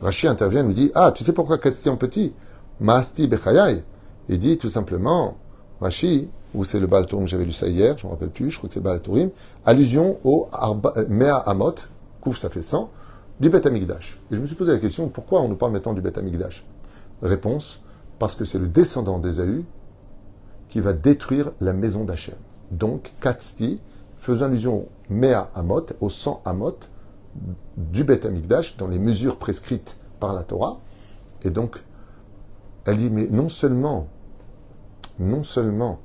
Rachi 0.00 0.26
intervient 0.28 0.62
et 0.62 0.66
nous 0.66 0.72
dit 0.72 0.90
Ah, 0.94 1.12
tu 1.12 1.24
sais 1.24 1.32
pourquoi 1.32 1.58
Kasti 1.58 1.88
en 1.88 1.96
petit 1.96 2.32
Maasti 2.80 3.26
Bechayai? 3.26 3.82
Il 4.28 4.38
dit 4.38 4.58
tout 4.58 4.70
simplement, 4.70 5.36
Rachi, 5.80 6.28
ou 6.54 6.64
c'est 6.64 6.80
le 6.80 6.86
Baal 6.86 7.06
que 7.06 7.26
j'avais 7.26 7.44
lu 7.44 7.52
ça 7.52 7.68
hier, 7.68 7.96
je 7.98 8.04
ne 8.04 8.10
me 8.10 8.14
rappelle 8.14 8.30
plus, 8.30 8.50
je 8.50 8.58
crois 8.58 8.68
que 8.68 8.74
c'est 8.74 8.80
Baal 8.80 9.00
allusion 9.64 10.18
au 10.24 10.48
euh, 10.52 11.04
Mea 11.08 11.36
Amot, 11.36 11.74
Kouf 12.20 12.38
ça 12.38 12.50
fait 12.50 12.62
100, 12.62 12.90
du 13.40 13.50
Bet 13.50 13.66
Amigdash. 13.66 14.18
Et 14.30 14.36
je 14.36 14.40
me 14.40 14.46
suis 14.46 14.56
posé 14.56 14.72
la 14.72 14.78
question 14.78 15.08
pourquoi 15.08 15.42
on 15.42 15.48
nous 15.48 15.56
parle 15.56 15.72
maintenant 15.72 15.92
du 15.92 16.00
Bet 16.00 16.18
Amigdash 16.18 16.64
Réponse 17.22 17.80
parce 18.18 18.34
que 18.34 18.44
c'est 18.44 18.58
le 18.58 18.68
descendant 18.68 19.18
d'Ésaü 19.18 19.64
qui 20.68 20.80
va 20.80 20.92
détruire 20.92 21.52
la 21.60 21.72
maison 21.72 22.04
d'Hachem. 22.04 22.34
Donc, 22.70 23.12
Katsti, 23.20 23.80
faisant 24.18 24.46
allusion 24.46 24.76
au 24.76 24.88
Mea 25.10 25.50
Amot, 25.54 25.86
au 26.00 26.10
100 26.10 26.42
Amot, 26.44 26.78
du 27.76 28.04
Beth 28.04 28.26
Amikdash 28.26 28.76
dans 28.76 28.88
les 28.88 28.98
mesures 28.98 29.38
prescrites 29.38 29.96
par 30.20 30.32
la 30.32 30.42
Torah. 30.42 30.80
Et 31.42 31.50
donc, 31.50 31.82
elle 32.84 32.96
dit, 32.96 33.10
mais 33.10 33.28
non 33.30 33.48
seulement, 33.48 34.08
non 35.18 35.44
seulement 35.44 36.00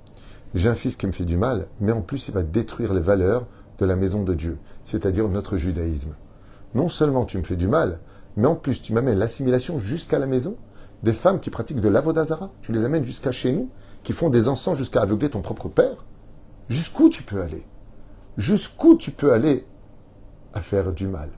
j'ai 0.53 0.69
un 0.69 0.75
fils 0.75 0.95
qui 0.95 1.07
me 1.07 1.11
fait 1.11 1.25
du 1.25 1.37
mal, 1.37 1.67
mais 1.79 1.91
en 1.91 2.01
plus 2.01 2.27
il 2.27 2.33
va 2.33 2.43
détruire 2.43 2.93
les 2.93 3.01
valeurs 3.01 3.47
de 3.77 3.85
la 3.85 3.95
maison 3.95 4.23
de 4.23 4.33
Dieu, 4.33 4.57
c'est-à-dire 4.83 5.29
notre 5.29 5.57
judaïsme. 5.57 6.15
Non 6.75 6.89
seulement 6.89 7.25
tu 7.25 7.37
me 7.37 7.43
fais 7.43 7.55
du 7.55 7.67
mal, 7.67 7.99
mais 8.35 8.47
en 8.47 8.55
plus 8.55 8.81
tu 8.81 8.93
m'amènes 8.93 9.17
l'assimilation 9.17 9.79
jusqu'à 9.79 10.19
la 10.19 10.25
maison, 10.25 10.57
des 11.03 11.13
femmes 11.13 11.39
qui 11.39 11.49
pratiquent 11.49 11.79
de 11.79 11.89
l'avodazara, 11.89 12.51
tu 12.61 12.71
les 12.73 12.83
amènes 12.83 13.05
jusqu'à 13.05 13.31
chez 13.31 13.53
nous, 13.53 13.69
qui 14.03 14.13
font 14.13 14.29
des 14.29 14.47
encens 14.47 14.77
jusqu'à 14.77 15.01
aveugler 15.01 15.29
ton 15.29 15.41
propre 15.41 15.69
père. 15.69 16.05
Jusqu'où 16.69 17.09
tu 17.09 17.23
peux 17.23 17.41
aller? 17.41 17.65
Jusqu'où 18.37 18.95
tu 18.95 19.11
peux 19.11 19.33
aller 19.33 19.65
à 20.53 20.61
faire 20.61 20.91
du 20.91 21.07
mal. 21.07 21.29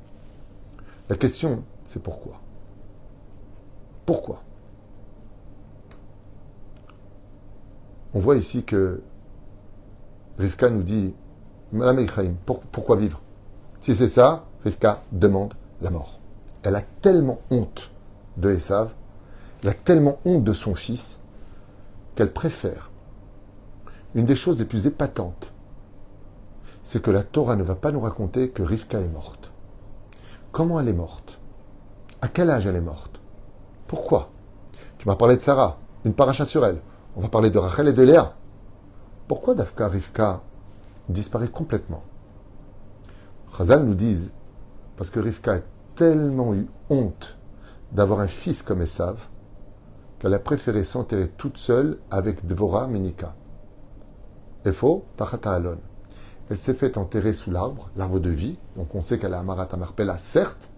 La 1.10 1.15
question, 1.15 1.63
c'est 1.86 2.01
pourquoi? 2.01 2.39
Pourquoi? 4.05 4.41
On 8.13 8.20
voit 8.20 8.36
ici 8.36 8.63
que 8.63 9.01
Rivka 10.38 10.70
nous 10.70 10.84
dit 10.84 11.13
Madame 11.72 12.00
Ephraim, 12.00 12.34
pourquoi 12.46 12.96
vivre? 12.96 13.22
Si 13.82 13.96
c'est 13.96 14.08
ça, 14.08 14.46
Rivka 14.63 15.03
demande 15.12 15.53
la 15.82 15.89
mort. 15.89 16.20
Elle 16.63 16.75
a 16.75 16.82
tellement 17.01 17.39
honte 17.50 17.91
de 18.38 18.51
Esav, 18.51 18.93
elle 19.62 19.70
a 19.70 19.74
tellement 19.74 20.20
honte 20.25 20.43
de 20.43 20.53
son 20.53 20.75
fils, 20.75 21.20
qu'elle 22.15 22.32
préfère. 22.32 22.91
Une 24.15 24.25
des 24.25 24.36
choses 24.36 24.60
les 24.60 24.65
plus 24.65 24.86
épatantes 24.88 25.51
c'est 26.84 27.02
que 27.02 27.12
la 27.12 27.24
Torah 27.24 27.56
ne 27.56 27.63
va 27.63 27.75
pas 27.75 27.92
nous 27.92 28.02
raconter 28.02 28.50
que 28.50 28.62
Rivka 28.62 29.00
est 29.00 29.08
morte. 29.08 29.52
Comment 30.52 30.80
elle 30.80 30.90
est 30.90 30.94
morte? 30.94 31.40
À 32.22 32.28
quel 32.28 32.50
âge 32.50 32.68
elle 32.68 32.75
est 32.75 32.82
morte? 32.82 33.20
Pourquoi? 33.88 34.30
Tu 34.98 35.08
m'as 35.08 35.16
parlé 35.16 35.38
de 35.38 35.42
Sarah, 35.42 35.78
une 36.06 36.13
paracha 36.13 36.46
sur 36.46 36.66
elle. 36.66 36.82
On 37.16 37.22
va 37.22 37.30
parler 37.30 37.50
de 37.50 37.58
Rachel 37.58 37.88
et 37.88 37.94
de 37.94 38.04
Léa. 38.04 38.34
Pourquoi 39.28 39.56
Dafka 39.56 39.88
Rivka 39.88 40.42
disparaît 41.10 41.48
complètement? 41.48 42.04
Chazal 43.58 43.86
nous 43.86 43.96
dit 43.96 44.32
parce 44.98 45.10
que 45.10 45.20
Rivka 45.20 45.56
a 45.56 45.60
tellement 45.96 46.54
eu 46.54 46.68
honte 46.90 47.38
d'avoir 47.92 48.20
un 48.20 48.28
fils 48.28 48.63
comme 48.63 48.82
Esav 48.82 49.28
qu'elle 50.20 50.34
a 50.34 50.40
préféré 50.40 50.84
s'enterrer 50.84 51.30
toute 51.30 51.58
seule 51.58 52.00
avec 52.10 52.46
Dvorah 52.46 52.88
Minika. 52.88 53.36
Efo 54.66 55.06
Tachata 55.18 55.54
Alon 55.54 55.78
elle 56.50 56.57
s'est 56.57 56.73
fait 56.73 56.97
enterrer 56.97 57.33
sous 57.33 57.51
l'arbre, 57.51 57.89
l'arbre 57.95 58.19
de 58.19 58.29
vie. 58.29 58.57
Donc 58.75 58.95
on 58.95 59.01
sait 59.01 59.17
qu'elle 59.17 59.33
a 59.33 59.39
Amarat 59.39 59.69
Amarpella, 59.71 60.17
certes, 60.17 60.69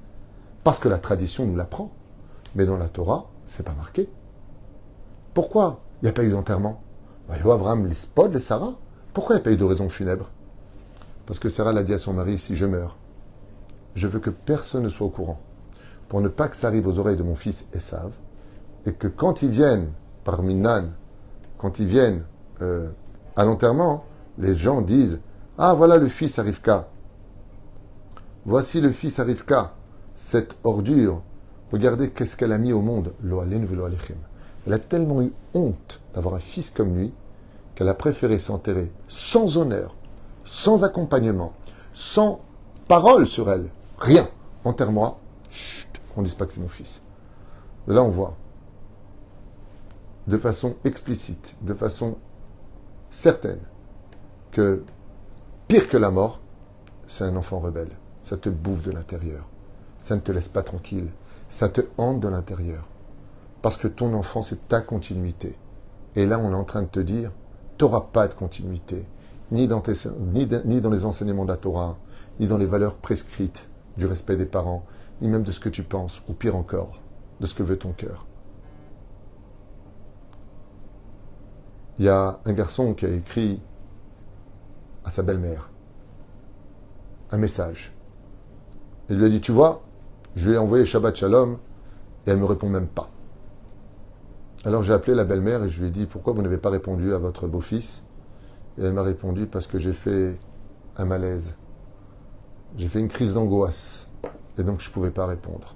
parce 0.64 0.80
que 0.80 0.90
la 0.90 0.98
tradition 0.98 1.46
nous 1.46 1.56
l'apprend. 1.56 1.92
Mais 2.56 2.66
dans 2.66 2.78
la 2.78 2.88
Torah, 2.88 3.30
c'est 3.46 3.66
pas 3.66 3.74
marqué. 3.74 4.10
Pourquoi 5.34 5.82
il 6.02 6.06
n'y 6.06 6.10
a 6.10 6.14
pas 6.14 6.24
eu 6.24 6.30
d'enterrement? 6.30 6.82
Abraham, 7.30 7.88
les 7.88 7.96
les 8.32 8.40
Sarah. 8.40 8.76
Pourquoi 9.14 9.36
il 9.36 9.38
n'y 9.38 9.42
a 9.42 9.44
pas 9.44 9.52
eu 9.52 9.58
de 9.58 9.64
raison 9.64 9.90
funèbre? 9.90 10.30
Parce 11.26 11.40
que 11.40 11.50
Sarah 11.50 11.74
l'a 11.74 11.84
dit 11.84 11.94
à 11.94 11.98
son 11.98 12.14
mari 12.14 12.38
si 12.38 12.56
je 12.56 12.66
meurs, 12.66 12.98
je 13.96 14.08
veux 14.08 14.20
que 14.20 14.30
personne 14.30 14.84
ne 14.84 14.90
soit 14.90 15.08
au 15.08 15.10
courant, 15.10 15.40
pour 16.08 16.22
ne 16.22 16.28
pas 16.28 16.48
que 16.48 16.56
ça 16.56 16.68
arrive 16.68 16.88
aux 16.88 17.00
oreilles 17.00 17.16
de 17.16 17.24
mon 17.24 17.36
fils 17.36 17.68
Esav, 17.74 18.12
et 18.86 18.94
que 18.94 19.08
quand 19.08 19.42
ils 19.42 19.50
viennent, 19.50 19.92
parmi 20.24 20.54
Nan, 20.54 20.92
quand 21.58 21.80
ils 21.80 21.88
viennent 21.88 22.26
euh, 22.62 22.90
à 23.36 23.44
l'enterrement, 23.44 24.06
les 24.38 24.56
gens 24.56 24.82
disent 24.82 25.20
ah, 25.58 25.74
voilà 25.74 25.98
le 25.98 26.08
fils 26.10 26.38
Arifka. 26.38 26.90
Voici 28.46 28.82
le 28.82 28.92
fils 28.92 29.20
Arifka, 29.20 29.74
cette 30.14 30.56
ordure. 30.64 31.22
Regardez 31.72 32.12
qu'est-ce 32.12 32.36
qu'elle 32.36 32.52
a 32.52 32.58
mis 32.58 32.74
au 32.74 32.82
monde. 32.82 33.14
Elle 34.66 34.74
a 34.74 34.80
tellement 34.80 35.22
eu 35.22 35.32
honte 35.54 36.02
d'avoir 36.14 36.36
un 36.36 36.40
fils 36.40 36.72
comme 36.72 36.96
lui 36.96 37.14
qu'elle 37.74 37.90
a 37.90 37.94
préféré 37.94 38.40
s'enterrer 38.40 38.92
sans 39.08 39.58
honneur, 39.58 39.96
sans 40.44 40.84
accompagnement, 40.84 41.54
sans 41.94 42.42
parole 42.88 43.28
sur 43.28 43.50
elle. 43.52 43.70
Rien. 43.98 44.28
Enterre-moi. 44.64 45.20
Chut, 45.50 46.02
on 46.16 46.22
ne 46.22 46.26
dise 46.26 46.36
pas 46.36 46.46
que 46.46 46.54
c'est 46.54 46.62
mon 46.62 46.68
fils. 46.68 47.02
Là, 47.88 48.02
on 48.04 48.10
voit, 48.10 48.36
de 50.28 50.38
façon 50.38 50.76
explicite, 50.84 51.56
de 51.62 51.74
façon 51.74 52.18
certaine, 53.10 53.60
que 54.52 54.84
Pire 55.68 55.90
que 55.90 55.98
la 55.98 56.12
mort, 56.12 56.42
c'est 57.08 57.24
un 57.24 57.36
enfant 57.36 57.60
rebelle. 57.60 57.90
Ça 58.22 58.38
te 58.38 58.50
bouffe 58.50 58.84
de 58.84 58.92
l'intérieur. 58.92 59.48
Ça 59.98 60.16
ne 60.16 60.22
te 60.22 60.32
laisse 60.32 60.48
pas 60.48 60.62
tranquille. 60.62 61.10
Ça 61.50 61.70
te 61.70 61.82
hante 61.98 62.20
de 62.20 62.28
l'intérieur. 62.28 62.88
Parce 63.64 63.78
que 63.78 63.88
ton 63.88 64.14
enfant, 64.14 64.44
c'est 64.44 64.68
ta 64.68 64.82
continuité. 64.82 65.58
Et 66.16 66.28
là, 66.28 66.38
on 66.38 66.52
est 66.52 66.56
en 66.56 66.66
train 66.66 66.84
de 66.84 66.88
te 66.88 67.00
dire, 67.00 67.32
tu 67.78 67.86
n'auras 67.86 68.02
pas 68.02 68.28
de 68.28 68.36
continuité, 68.36 69.08
ni 69.52 69.68
dans, 69.68 69.82
ni, 70.34 70.48
ni 70.66 70.82
dans 70.82 70.92
les 70.92 71.04
enseignements 71.04 71.46
de 71.46 71.52
la 71.52 71.58
Torah, 71.58 71.98
ni 72.40 72.46
dans 72.46 72.60
les 72.60 72.68
valeurs 72.68 72.98
prescrites 72.98 73.68
du 73.98 74.06
respect 74.06 74.36
des 74.36 74.46
parents, 74.46 74.86
ni 75.22 75.30
même 75.30 75.44
de 75.44 75.52
ce 75.52 75.60
que 75.60 75.70
tu 75.70 75.82
penses, 75.82 76.22
ou 76.30 76.34
pire 76.34 76.56
encore, 76.56 77.02
de 77.40 77.48
ce 77.48 77.56
que 77.56 77.64
veut 77.64 77.78
ton 77.78 77.92
cœur. 77.92 78.28
Il 81.98 82.06
y 82.06 82.10
a 82.10 82.40
un 82.46 82.54
garçon 82.54 82.94
qui 82.94 83.06
a 83.06 83.10
écrit 83.10 83.60
à 85.06 85.12
sa 85.12 85.24
belle-mère 85.24 85.70
un 87.32 87.38
message. 87.38 87.94
Il 89.10 89.18
lui 89.18 89.26
a 89.26 89.30
dit, 89.30 89.42
tu 89.42 89.52
vois, 89.52 89.82
je 90.36 90.50
lui 90.50 90.56
ai 90.56 90.58
envoyé 90.58 90.86
Shabbat 90.86 91.16
Shalom 91.16 91.58
et 92.26 92.32
elle 92.32 92.38
ne 92.38 92.42
me 92.42 92.48
répond 92.48 92.70
même 92.70 92.88
pas. 92.88 93.10
Alors 94.64 94.84
j'ai 94.84 94.94
appelé 94.94 95.16
la 95.16 95.26
belle-mère 95.26 95.64
et 95.64 95.70
je 95.70 95.82
lui 95.82 95.88
ai 95.90 95.92
dit, 95.92 96.06
pourquoi 96.06 96.34
vous 96.34 96.42
n'avez 96.42 96.58
pas 96.58 96.70
répondu 96.70 97.14
à 97.14 97.18
votre 97.18 97.48
beau-fils? 97.48 98.04
Et 98.78 98.84
elle 98.84 98.94
m'a 98.94 99.04
répondu, 99.04 99.46
parce 99.46 99.68
que 99.68 99.80
j'ai 99.80 99.94
fait 99.94 100.38
un 100.98 101.06
malaise. 101.06 101.56
J'ai 102.78 102.88
fait 102.88 103.00
une 103.00 103.08
crise 103.08 103.34
d'angoisse. 103.34 104.08
Et 104.58 104.64
donc 104.64 104.80
je 104.82 104.90
ne 104.90 104.94
pouvais 104.94 105.12
pas 105.12 105.26
répondre. 105.26 105.76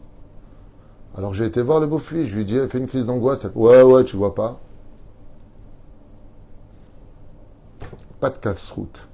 Alors 1.16 1.34
j'ai 1.34 1.46
été 1.46 1.62
voir 1.62 1.80
le 1.80 1.88
beau-fils, 1.88 2.28
je 2.28 2.36
lui 2.36 2.44
ai 2.44 2.46
dit, 2.46 2.56
elle 2.56 2.70
fait 2.70 2.78
une 2.78 2.88
crise 2.88 3.06
d'angoisse. 3.06 3.46
Ouais, 3.56 3.82
ouais, 3.82 4.04
tu 4.04 4.18
vois 4.18 4.36
pas. 4.36 4.60
Pas 8.20 8.30
de 8.30 8.38
casse-route. 8.38 9.09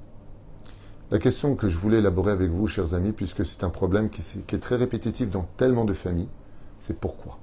La 1.15 1.21
question 1.21 1.55
que 1.55 1.69
je 1.69 1.77
voulais 1.77 1.99
élaborer 1.99 2.33
avec 2.33 2.51
vous, 2.51 2.67
chers 2.67 2.93
amis, 2.93 3.13
puisque 3.13 3.45
c'est 3.45 3.63
un 3.63 3.69
problème 3.69 4.09
qui, 4.09 4.21
est 4.53 4.59
très 4.59 4.75
répétitif 4.75 5.29
dans 5.29 5.47
tellement 5.55 5.85
de 5.85 5.93
familles, 5.93 6.27
c'est 6.77 6.99
pourquoi? 6.99 7.37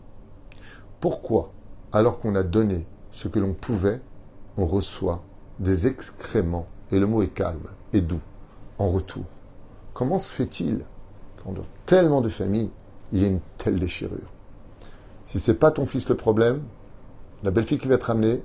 Pourquoi, 1.01 1.53
alors 1.91 2.19
qu'on 2.19 2.35
a 2.35 2.43
donné 2.43 2.87
ce 3.13 3.29
que 3.29 3.39
l'on 3.39 3.55
pouvait, 3.55 4.03
on 4.59 4.67
reçoit 4.67 5.23
des 5.59 5.87
excréments, 5.87 6.67
et 6.91 6.99
le 6.99 7.07
mot 7.07 7.23
est 7.23 7.29
calme 7.29 7.65
et 7.95 8.03
doux, 8.03 8.21
en 8.77 8.91
retour? 8.91 9.25
Comment 9.95 10.19
se 10.19 10.35
fait-il 10.35 10.85
qu'en 11.43 11.55
tellement 11.87 12.21
de 12.21 12.29
familles, 12.29 12.73
il 13.11 13.21
y 13.21 13.25
ait 13.25 13.29
une 13.29 13.41
telle 13.57 13.79
déchirure? 13.79 14.35
Si 15.25 15.41
c'est 15.41 15.59
pas 15.59 15.71
ton 15.71 15.87
fils 15.87 16.07
le 16.11 16.15
problème, 16.15 16.61
la 17.43 17.51
belle-fille 17.51 17.79
qui 17.79 17.89
va 17.89 17.97
te 17.97 18.05
ramener 18.05 18.43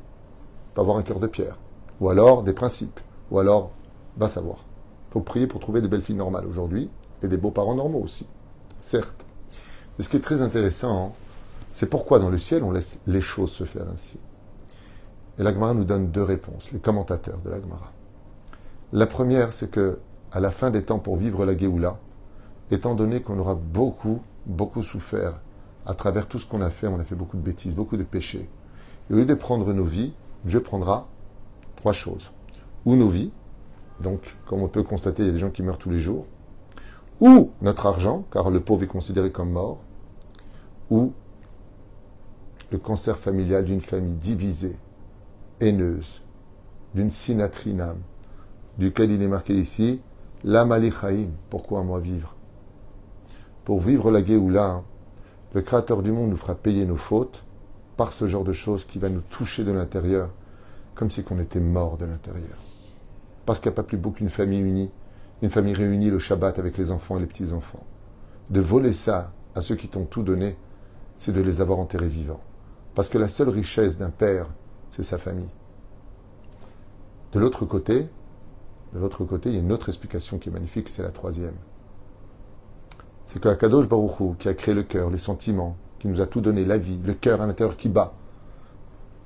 va 0.73 0.83
avoir 0.83 0.95
un 0.95 1.03
cœur 1.03 1.19
de 1.19 1.27
pierre, 1.27 1.57
ou 1.99 2.07
alors 2.07 2.43
des 2.43 2.53
principes, 2.53 3.01
ou 3.29 3.39
alors 3.39 3.73
va 4.15 4.29
savoir 4.29 4.66
faut 5.11 5.21
prier 5.21 5.47
pour 5.47 5.59
trouver 5.59 5.81
des 5.81 5.87
belles 5.87 6.01
filles 6.01 6.15
normales 6.15 6.45
aujourd'hui 6.45 6.89
et 7.23 7.27
des 7.27 7.37
beaux-parents 7.37 7.75
normaux 7.75 8.01
aussi, 8.01 8.27
certes. 8.81 9.25
Mais 9.97 10.03
ce 10.03 10.09
qui 10.09 10.17
est 10.17 10.21
très 10.21 10.41
intéressant, 10.41 11.15
c'est 11.71 11.89
pourquoi 11.89 12.19
dans 12.19 12.29
le 12.29 12.37
ciel 12.37 12.63
on 12.63 12.71
laisse 12.71 12.99
les 13.07 13.21
choses 13.21 13.51
se 13.51 13.63
faire 13.63 13.87
ainsi. 13.91 14.19
Et 15.39 15.43
l'Agmara 15.43 15.73
nous 15.73 15.83
donne 15.83 16.09
deux 16.09 16.23
réponses, 16.23 16.71
les 16.71 16.79
commentateurs 16.79 17.39
de 17.43 17.49
l'Agmara. 17.49 17.91
La 18.93 19.05
première, 19.05 19.53
c'est 19.53 19.69
que 19.69 19.99
à 20.31 20.39
la 20.39 20.51
fin 20.51 20.71
des 20.71 20.83
temps 20.83 20.99
pour 20.99 21.17
vivre 21.17 21.45
la 21.45 21.57
Géoula, 21.57 21.99
étant 22.71 22.95
donné 22.95 23.21
qu'on 23.21 23.39
aura 23.39 23.55
beaucoup, 23.55 24.21
beaucoup 24.45 24.83
souffert 24.83 25.39
à 25.85 25.93
travers 25.93 26.27
tout 26.27 26.39
ce 26.39 26.45
qu'on 26.45 26.61
a 26.61 26.69
fait, 26.69 26.87
on 26.87 26.99
a 26.99 27.03
fait 27.03 27.15
beaucoup 27.15 27.37
de 27.37 27.41
bêtises, 27.41 27.75
beaucoup 27.75 27.97
de 27.97 28.03
péchés. 28.03 28.49
Et 29.09 29.13
au 29.13 29.17
lieu 29.17 29.25
de 29.25 29.33
prendre 29.33 29.71
nos 29.73 29.85
vies, 29.85 30.13
Dieu 30.43 30.61
prendra 30.61 31.07
trois 31.75 31.93
choses. 31.93 32.31
Ou 32.85 32.95
nos 32.95 33.09
vies, 33.09 33.31
donc, 33.99 34.21
comme 34.45 34.61
on 34.61 34.67
peut 34.67 34.83
constater, 34.83 35.23
il 35.23 35.27
y 35.27 35.29
a 35.29 35.33
des 35.33 35.39
gens 35.39 35.49
qui 35.49 35.63
meurent 35.63 35.77
tous 35.77 35.89
les 35.89 35.99
jours. 35.99 36.25
Ou 37.19 37.51
notre 37.61 37.87
argent, 37.87 38.25
car 38.31 38.49
le 38.49 38.59
pauvre 38.59 38.83
est 38.83 38.87
considéré 38.87 39.31
comme 39.31 39.51
mort. 39.51 39.79
Ou 40.91 41.13
le 42.71 42.77
cancer 42.77 43.17
familial 43.17 43.65
d'une 43.65 43.81
famille 43.81 44.13
divisée, 44.13 44.77
haineuse, 45.59 46.21
d'une 46.93 47.09
sinatrinam, 47.09 47.97
duquel 48.77 49.11
il 49.11 49.21
est 49.21 49.27
marqué 49.27 49.55
ici, 49.55 50.01
la 50.43 50.67
Chaim. 50.91 51.29
Pourquoi 51.49 51.83
moi 51.83 51.99
vivre? 51.99 52.35
Pour 53.65 53.81
vivre 53.81 54.11
la 54.11 54.23
Géoula, 54.23 54.83
le 55.53 55.61
Créateur 55.61 56.03
du 56.03 56.11
monde 56.11 56.29
nous 56.29 56.37
fera 56.37 56.55
payer 56.55 56.85
nos 56.85 56.97
fautes 56.97 57.43
par 57.95 58.13
ce 58.13 58.27
genre 58.27 58.43
de 58.43 58.53
choses 58.53 58.85
qui 58.85 58.99
va 58.99 59.09
nous 59.09 59.21
toucher 59.21 59.63
de 59.63 59.71
l'intérieur, 59.71 60.29
comme 60.93 61.09
si 61.09 61.25
on 61.31 61.39
était 61.39 61.59
mort 61.59 61.97
de 61.97 62.05
l'intérieur 62.05 62.57
parce 63.47 63.61
qu'il 63.61 63.69
n'y 63.69 63.75
a 63.75 63.77
pas 63.77 63.83
plus 63.83 63.97
beau 63.97 64.11
qu'une 64.11 64.29
famille 64.29 64.59
unie, 64.59 64.91
une 65.41 65.49
famille 65.49 65.73
réunie 65.73 66.09
le 66.09 66.19
Shabbat 66.19 66.59
avec 66.59 66.77
les 66.77 66.91
enfants 66.91 67.17
et 67.17 67.21
les 67.21 67.27
petits-enfants. 67.27 67.85
De 68.49 68.59
voler 68.59 68.91
ça 68.91 69.31
à 69.55 69.61
ceux 69.61 69.75
qui 69.75 69.87
t'ont 69.87 70.03
tout 70.03 70.21
donné, 70.21 70.57
c'est 71.17 71.31
de 71.31 71.41
les 71.41 71.61
avoir 71.61 71.79
enterrés 71.79 72.09
vivants. 72.09 72.41
Parce 72.93 73.07
que 73.07 73.17
la 73.17 73.29
seule 73.29 73.47
richesse 73.47 73.97
d'un 73.97 74.09
père, 74.09 74.47
c'est 74.89 75.01
sa 75.01 75.17
famille. 75.17 75.49
De 77.31 77.39
l'autre 77.39 77.65
côté, 77.65 78.09
de 78.93 78.99
l'autre 78.99 79.23
côté, 79.23 79.47
il 79.49 79.55
y 79.55 79.57
a 79.57 79.61
une 79.61 79.71
autre 79.71 79.87
explication 79.87 80.39
qui 80.39 80.49
est 80.49 80.51
magnifique, 80.51 80.89
c'est 80.89 81.03
la 81.03 81.11
troisième. 81.11 81.55
C'est 83.27 83.39
que 83.39 83.47
Akadosh 83.47 83.87
Baruch 83.87 84.37
qui 84.39 84.49
a 84.49 84.53
créé 84.53 84.75
le 84.75 84.83
cœur, 84.83 85.09
les 85.09 85.17
sentiments, 85.17 85.77
qui 85.99 86.09
nous 86.09 86.19
a 86.19 86.27
tout 86.27 86.41
donné, 86.41 86.65
la 86.65 86.77
vie, 86.77 86.99
le 87.01 87.13
cœur 87.13 87.41
à 87.41 87.47
l'intérieur 87.47 87.77
qui 87.77 87.87
bat. 87.87 88.13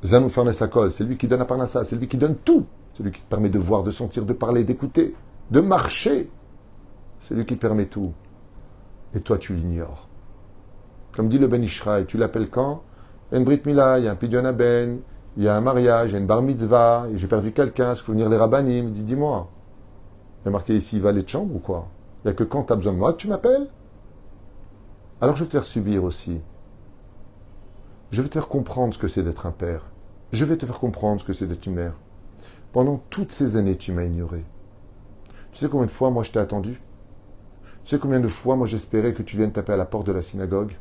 Zanou 0.04 0.30
Farnesakol, 0.30 0.92
c'est 0.92 1.06
lui 1.06 1.18
qui 1.18 1.28
donne 1.28 1.40
la 1.40 1.46
parnassa, 1.46 1.84
c'est 1.84 1.96
lui 1.96 2.08
qui 2.08 2.18
donne 2.18 2.36
tout. 2.36 2.68
C'est 3.02 3.06
lui 3.06 3.14
qui 3.14 3.22
te 3.22 3.30
permet 3.30 3.50
de 3.50 3.58
voir, 3.58 3.82
de 3.82 3.90
sentir, 3.90 4.28
de 4.28 4.34
parler, 4.34 4.64
d'écouter, 4.64 5.16
de 5.50 5.60
marcher. 5.60 6.30
C'est 7.20 7.34
lui 7.34 7.48
qui 7.48 7.56
te 7.56 7.62
permet 7.62 7.88
tout. 7.88 8.14
Et 9.16 9.22
toi, 9.22 9.40
tu 9.40 9.56
l'ignores. 9.56 10.08
Comme 11.16 11.28
dit 11.28 11.40
le 11.40 11.48
Ben 11.48 11.64
Ishraï, 11.64 12.06
tu 12.06 12.20
l'appelles 12.20 12.52
quand? 12.52 12.84
Il 13.32 13.34
y 13.34 13.38
a 13.38 13.40
une 13.40 13.46
Brit 13.46 13.62
Mila, 13.66 13.98
il 13.98 14.06
y 14.06 14.08
a 14.08 14.12
un 14.12 14.16
Pidyon 14.16 14.46
Aben, 14.46 15.00
il 15.36 15.44
y 15.44 15.48
a 15.48 15.58
un 15.58 15.62
mariage, 15.62 16.12
il 16.12 16.14
y 16.14 16.16
a 16.18 16.20
une 16.20 16.28
Bar 16.28 16.44
Mitzvah, 16.44 17.08
j'ai 17.16 17.26
perdu 17.26 17.52
quelqu'un, 17.54 17.94
est-ce 17.94 18.04
faut 18.04 18.12
venir 18.12 18.30
les 18.30 18.38
rabbinim 18.38 18.90
Il 18.90 18.94
dit, 18.94 19.02
dis-moi. 19.02 19.50
Il 20.44 20.46
y 20.46 20.50
a 20.50 20.52
marqué 20.52 20.76
ici, 20.76 21.00
valet 21.00 21.24
de 21.24 21.28
chambre 21.28 21.56
ou 21.56 21.60
quoi? 21.60 21.88
Il 22.24 22.28
n'y 22.28 22.32
a 22.32 22.36
que 22.36 22.44
quand 22.44 22.66
tu 22.66 22.74
as 22.74 22.76
besoin 22.76 22.94
de 22.94 23.00
moi 23.00 23.14
que 23.14 23.18
tu 23.18 23.28
m'appelles? 23.28 23.68
Alors 25.22 25.36
je 25.36 25.44
vais 25.44 25.48
te 25.48 25.54
faire 25.54 25.64
subir 25.64 26.04
aussi. 26.04 26.40
Je 28.12 28.22
vais 28.22 28.30
te 28.30 28.36
faire 28.36 28.48
comprendre 28.48 28.94
ce 28.94 29.00
que 29.00 29.08
c'est 29.08 29.24
d'être 29.24 29.48
un 29.48 29.52
père. 29.52 29.90
Je 30.32 30.46
vais 30.46 30.56
te 30.56 30.68
faire 30.68 30.78
comprendre 30.78 31.20
ce 31.20 31.26
que 31.26 31.34
c'est 31.34 31.48
d'être 31.48 31.66
une 31.66 31.74
mère. 31.74 31.96
Pendant 32.72 33.02
toutes 33.10 33.32
ces 33.32 33.58
années, 33.58 33.76
tu 33.76 33.92
m'as 33.92 34.06
ignoré. 34.06 34.46
Tu 35.52 35.60
sais 35.60 35.68
combien 35.68 35.88
de 35.88 35.92
fois, 35.92 36.10
moi, 36.10 36.24
je 36.24 36.32
t'ai 36.32 36.40
attendu? 36.40 36.82
Tu 37.84 37.90
sais 37.90 38.00
combien 38.00 38.22
de 38.22 38.30
fois, 38.30 38.56
moi, 38.56 38.66
j'espérais 38.66 39.14
que 39.14 39.24
tu 39.24 39.36
viennes 39.36 39.52
taper 39.52 39.74
à 39.74 39.78
la 39.78 39.86
porte 39.86 40.08
de 40.08 40.14
la 40.14 40.22
synagogue? 40.22 40.78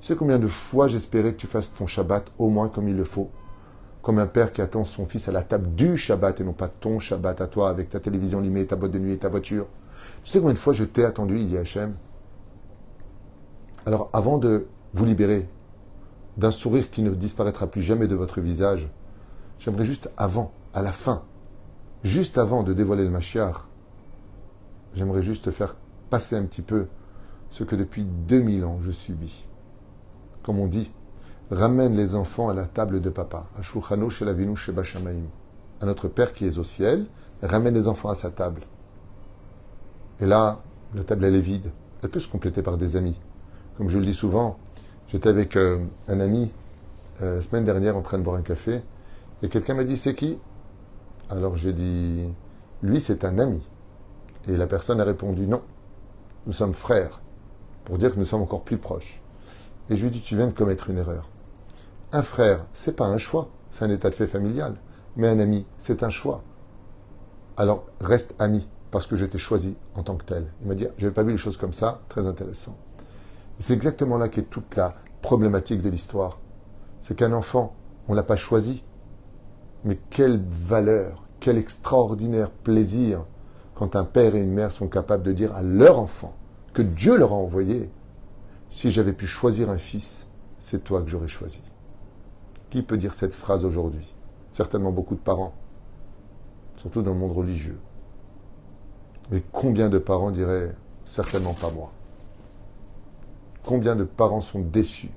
Tu 0.00 0.08
sais 0.08 0.16
combien 0.16 0.40
de 0.40 0.48
fois 0.48 0.88
j'espérais 0.88 1.32
que 1.32 1.38
tu 1.38 1.46
fasses 1.46 1.72
ton 1.72 1.86
Shabbat 1.86 2.32
au 2.38 2.48
moins 2.48 2.68
comme 2.68 2.88
il 2.88 2.96
le 2.96 3.04
faut? 3.04 3.30
Comme 4.02 4.18
un 4.18 4.26
père 4.26 4.50
qui 4.50 4.60
attend 4.60 4.84
son 4.84 5.06
fils 5.06 5.28
à 5.28 5.32
la 5.32 5.42
table 5.42 5.72
du 5.76 5.96
Shabbat 5.96 6.40
et 6.40 6.44
non 6.44 6.52
pas 6.52 6.66
ton 6.66 6.98
Shabbat 6.98 7.40
à 7.40 7.46
toi 7.46 7.68
avec 7.68 7.88
ta 7.88 8.00
télévision 8.00 8.40
limée, 8.40 8.66
ta 8.66 8.74
boîte 8.74 8.90
de 8.90 8.98
nuit 8.98 9.12
et 9.12 9.18
ta 9.18 9.28
voiture. 9.28 9.68
Tu 10.24 10.32
sais 10.32 10.40
combien 10.40 10.54
de 10.54 10.58
fois 10.58 10.72
je 10.72 10.82
t'ai 10.82 11.04
attendu, 11.04 11.38
il 11.38 11.46
dit 11.46 11.56
Hachem? 11.56 11.94
Alors, 13.86 14.10
avant 14.12 14.38
de 14.38 14.66
vous 14.94 15.04
libérer 15.04 15.48
d'un 16.36 16.50
sourire 16.50 16.90
qui 16.90 17.02
ne 17.02 17.10
disparaîtra 17.10 17.68
plus 17.68 17.82
jamais 17.82 18.08
de 18.08 18.16
votre 18.16 18.40
visage, 18.40 18.90
j'aimerais 19.62 19.84
juste 19.84 20.10
avant 20.16 20.52
à 20.74 20.82
la 20.82 20.90
fin, 20.90 21.22
juste 22.02 22.36
avant 22.36 22.64
de 22.64 22.72
dévoiler 22.72 23.04
le 23.04 23.10
Mashiach, 23.10 23.54
j'aimerais 24.94 25.22
juste 25.22 25.52
faire 25.52 25.76
passer 26.10 26.36
un 26.36 26.44
petit 26.44 26.62
peu 26.62 26.88
ce 27.50 27.62
que 27.62 27.76
depuis 27.76 28.04
2000 28.04 28.64
ans 28.64 28.80
je 28.82 28.90
subis. 28.90 29.44
Comme 30.42 30.58
on 30.58 30.66
dit, 30.66 30.90
ramène 31.50 31.94
les 31.94 32.16
enfants 32.16 32.48
à 32.48 32.54
la 32.54 32.64
table 32.66 33.00
de 33.00 33.10
papa, 33.10 33.46
à 33.56 33.62
à 35.80 35.86
notre 35.86 36.08
Père 36.08 36.32
qui 36.32 36.44
est 36.46 36.58
au 36.58 36.64
ciel, 36.64 37.06
ramène 37.42 37.74
les 37.74 37.86
enfants 37.86 38.08
à 38.08 38.14
sa 38.16 38.30
table. 38.30 38.62
Et 40.20 40.26
là, 40.26 40.60
la 40.94 41.04
table 41.04 41.24
elle 41.24 41.36
est 41.36 41.40
vide. 41.40 41.70
Elle 42.02 42.10
peut 42.10 42.20
se 42.20 42.28
compléter 42.28 42.62
par 42.62 42.78
des 42.78 42.96
amis. 42.96 43.16
Comme 43.76 43.88
je 43.88 43.98
le 43.98 44.06
dis 44.06 44.14
souvent, 44.14 44.58
j'étais 45.08 45.28
avec 45.28 45.56
euh, 45.56 45.84
un 46.08 46.20
ami 46.20 46.50
euh, 47.20 47.36
la 47.36 47.42
semaine 47.42 47.64
dernière 47.64 47.96
en 47.96 48.02
train 48.02 48.18
de 48.18 48.22
boire 48.22 48.36
un 48.36 48.42
café, 48.42 48.82
et 49.42 49.48
quelqu'un 49.48 49.74
m'a 49.74 49.84
dit 49.84 49.96
c'est 49.96 50.14
qui? 50.14 50.38
Alors 51.28 51.56
j'ai 51.56 51.72
dit, 51.72 52.34
lui 52.82 53.00
c'est 53.00 53.24
un 53.24 53.38
ami. 53.38 53.62
Et 54.48 54.56
la 54.56 54.66
personne 54.66 55.00
a 55.00 55.04
répondu, 55.04 55.46
non, 55.46 55.62
nous 56.46 56.52
sommes 56.52 56.74
frères, 56.74 57.20
pour 57.84 57.98
dire 57.98 58.12
que 58.12 58.18
nous 58.18 58.24
sommes 58.24 58.42
encore 58.42 58.62
plus 58.62 58.78
proches. 58.78 59.22
Et 59.88 59.96
je 59.96 60.02
lui 60.02 60.08
ai 60.08 60.10
dit, 60.10 60.20
tu 60.20 60.36
viens 60.36 60.46
de 60.48 60.52
commettre 60.52 60.90
une 60.90 60.98
erreur. 60.98 61.28
Un 62.12 62.22
frère, 62.22 62.66
c'est 62.72 62.96
pas 62.96 63.06
un 63.06 63.18
choix, 63.18 63.50
c'est 63.70 63.84
un 63.84 63.90
état 63.90 64.10
de 64.10 64.14
fait 64.14 64.26
familial. 64.26 64.76
Mais 65.16 65.28
un 65.28 65.38
ami, 65.38 65.66
c'est 65.78 66.02
un 66.02 66.10
choix. 66.10 66.42
Alors 67.56 67.86
reste 68.00 68.34
ami, 68.38 68.68
parce 68.90 69.06
que 69.06 69.16
je 69.16 69.24
t'ai 69.26 69.38
choisi 69.38 69.76
en 69.94 70.02
tant 70.02 70.16
que 70.16 70.24
tel. 70.24 70.46
Il 70.62 70.68
m'a 70.68 70.74
dit, 70.74 70.86
je 70.98 71.04
n'avais 71.04 71.14
pas 71.14 71.22
vu 71.22 71.32
les 71.32 71.36
choses 71.36 71.56
comme 71.56 71.72
ça, 71.72 72.00
très 72.08 72.26
intéressant. 72.26 72.76
C'est 73.58 73.74
exactement 73.74 74.18
là 74.18 74.28
qu'est 74.28 74.50
toute 74.50 74.76
la 74.76 74.94
problématique 75.20 75.82
de 75.82 75.88
l'histoire. 75.88 76.38
C'est 77.00 77.14
qu'un 77.14 77.32
enfant, 77.32 77.74
on 78.08 78.12
ne 78.12 78.16
l'a 78.16 78.22
pas 78.22 78.36
choisi, 78.36 78.84
mais 79.84 79.98
quelle 80.10 80.42
valeur, 80.50 81.24
quel 81.40 81.58
extraordinaire 81.58 82.50
plaisir 82.50 83.24
quand 83.74 83.96
un 83.96 84.04
père 84.04 84.34
et 84.34 84.40
une 84.40 84.52
mère 84.52 84.70
sont 84.70 84.88
capables 84.88 85.22
de 85.22 85.32
dire 85.32 85.54
à 85.54 85.62
leur 85.62 85.98
enfant 85.98 86.34
que 86.72 86.82
Dieu 86.82 87.16
leur 87.18 87.32
a 87.32 87.36
envoyé, 87.36 87.90
si 88.70 88.90
j'avais 88.90 89.12
pu 89.12 89.26
choisir 89.26 89.70
un 89.70 89.78
fils, 89.78 90.26
c'est 90.58 90.84
toi 90.84 91.02
que 91.02 91.10
j'aurais 91.10 91.28
choisi. 91.28 91.62
Qui 92.70 92.82
peut 92.82 92.96
dire 92.96 93.14
cette 93.14 93.34
phrase 93.34 93.64
aujourd'hui? 93.64 94.14
Certainement 94.50 94.92
beaucoup 94.92 95.14
de 95.14 95.20
parents. 95.20 95.54
surtout 96.76 97.02
dans 97.02 97.12
le 97.12 97.18
monde 97.18 97.32
religieux. 97.32 97.78
Mais 99.30 99.42
combien 99.52 99.88
de 99.88 99.98
parents 99.98 100.30
diraient 100.30 100.74
certainement 101.04 101.54
pas 101.54 101.70
moi 101.70 101.92
Combien 103.64 103.94
de 103.94 104.04
parents 104.04 104.40
sont 104.40 104.60
déçus? 104.60 105.10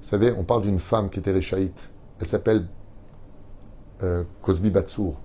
Vous 0.00 0.08
savez, 0.08 0.32
on 0.32 0.44
parle 0.44 0.62
d'une 0.62 0.80
femme 0.80 1.10
qui 1.10 1.18
était 1.18 1.32
réchaïte. 1.32 1.90
Elle 2.20 2.26
s'appelle 2.26 2.66
Cosby 4.42 4.70
Batsour. 4.70 5.20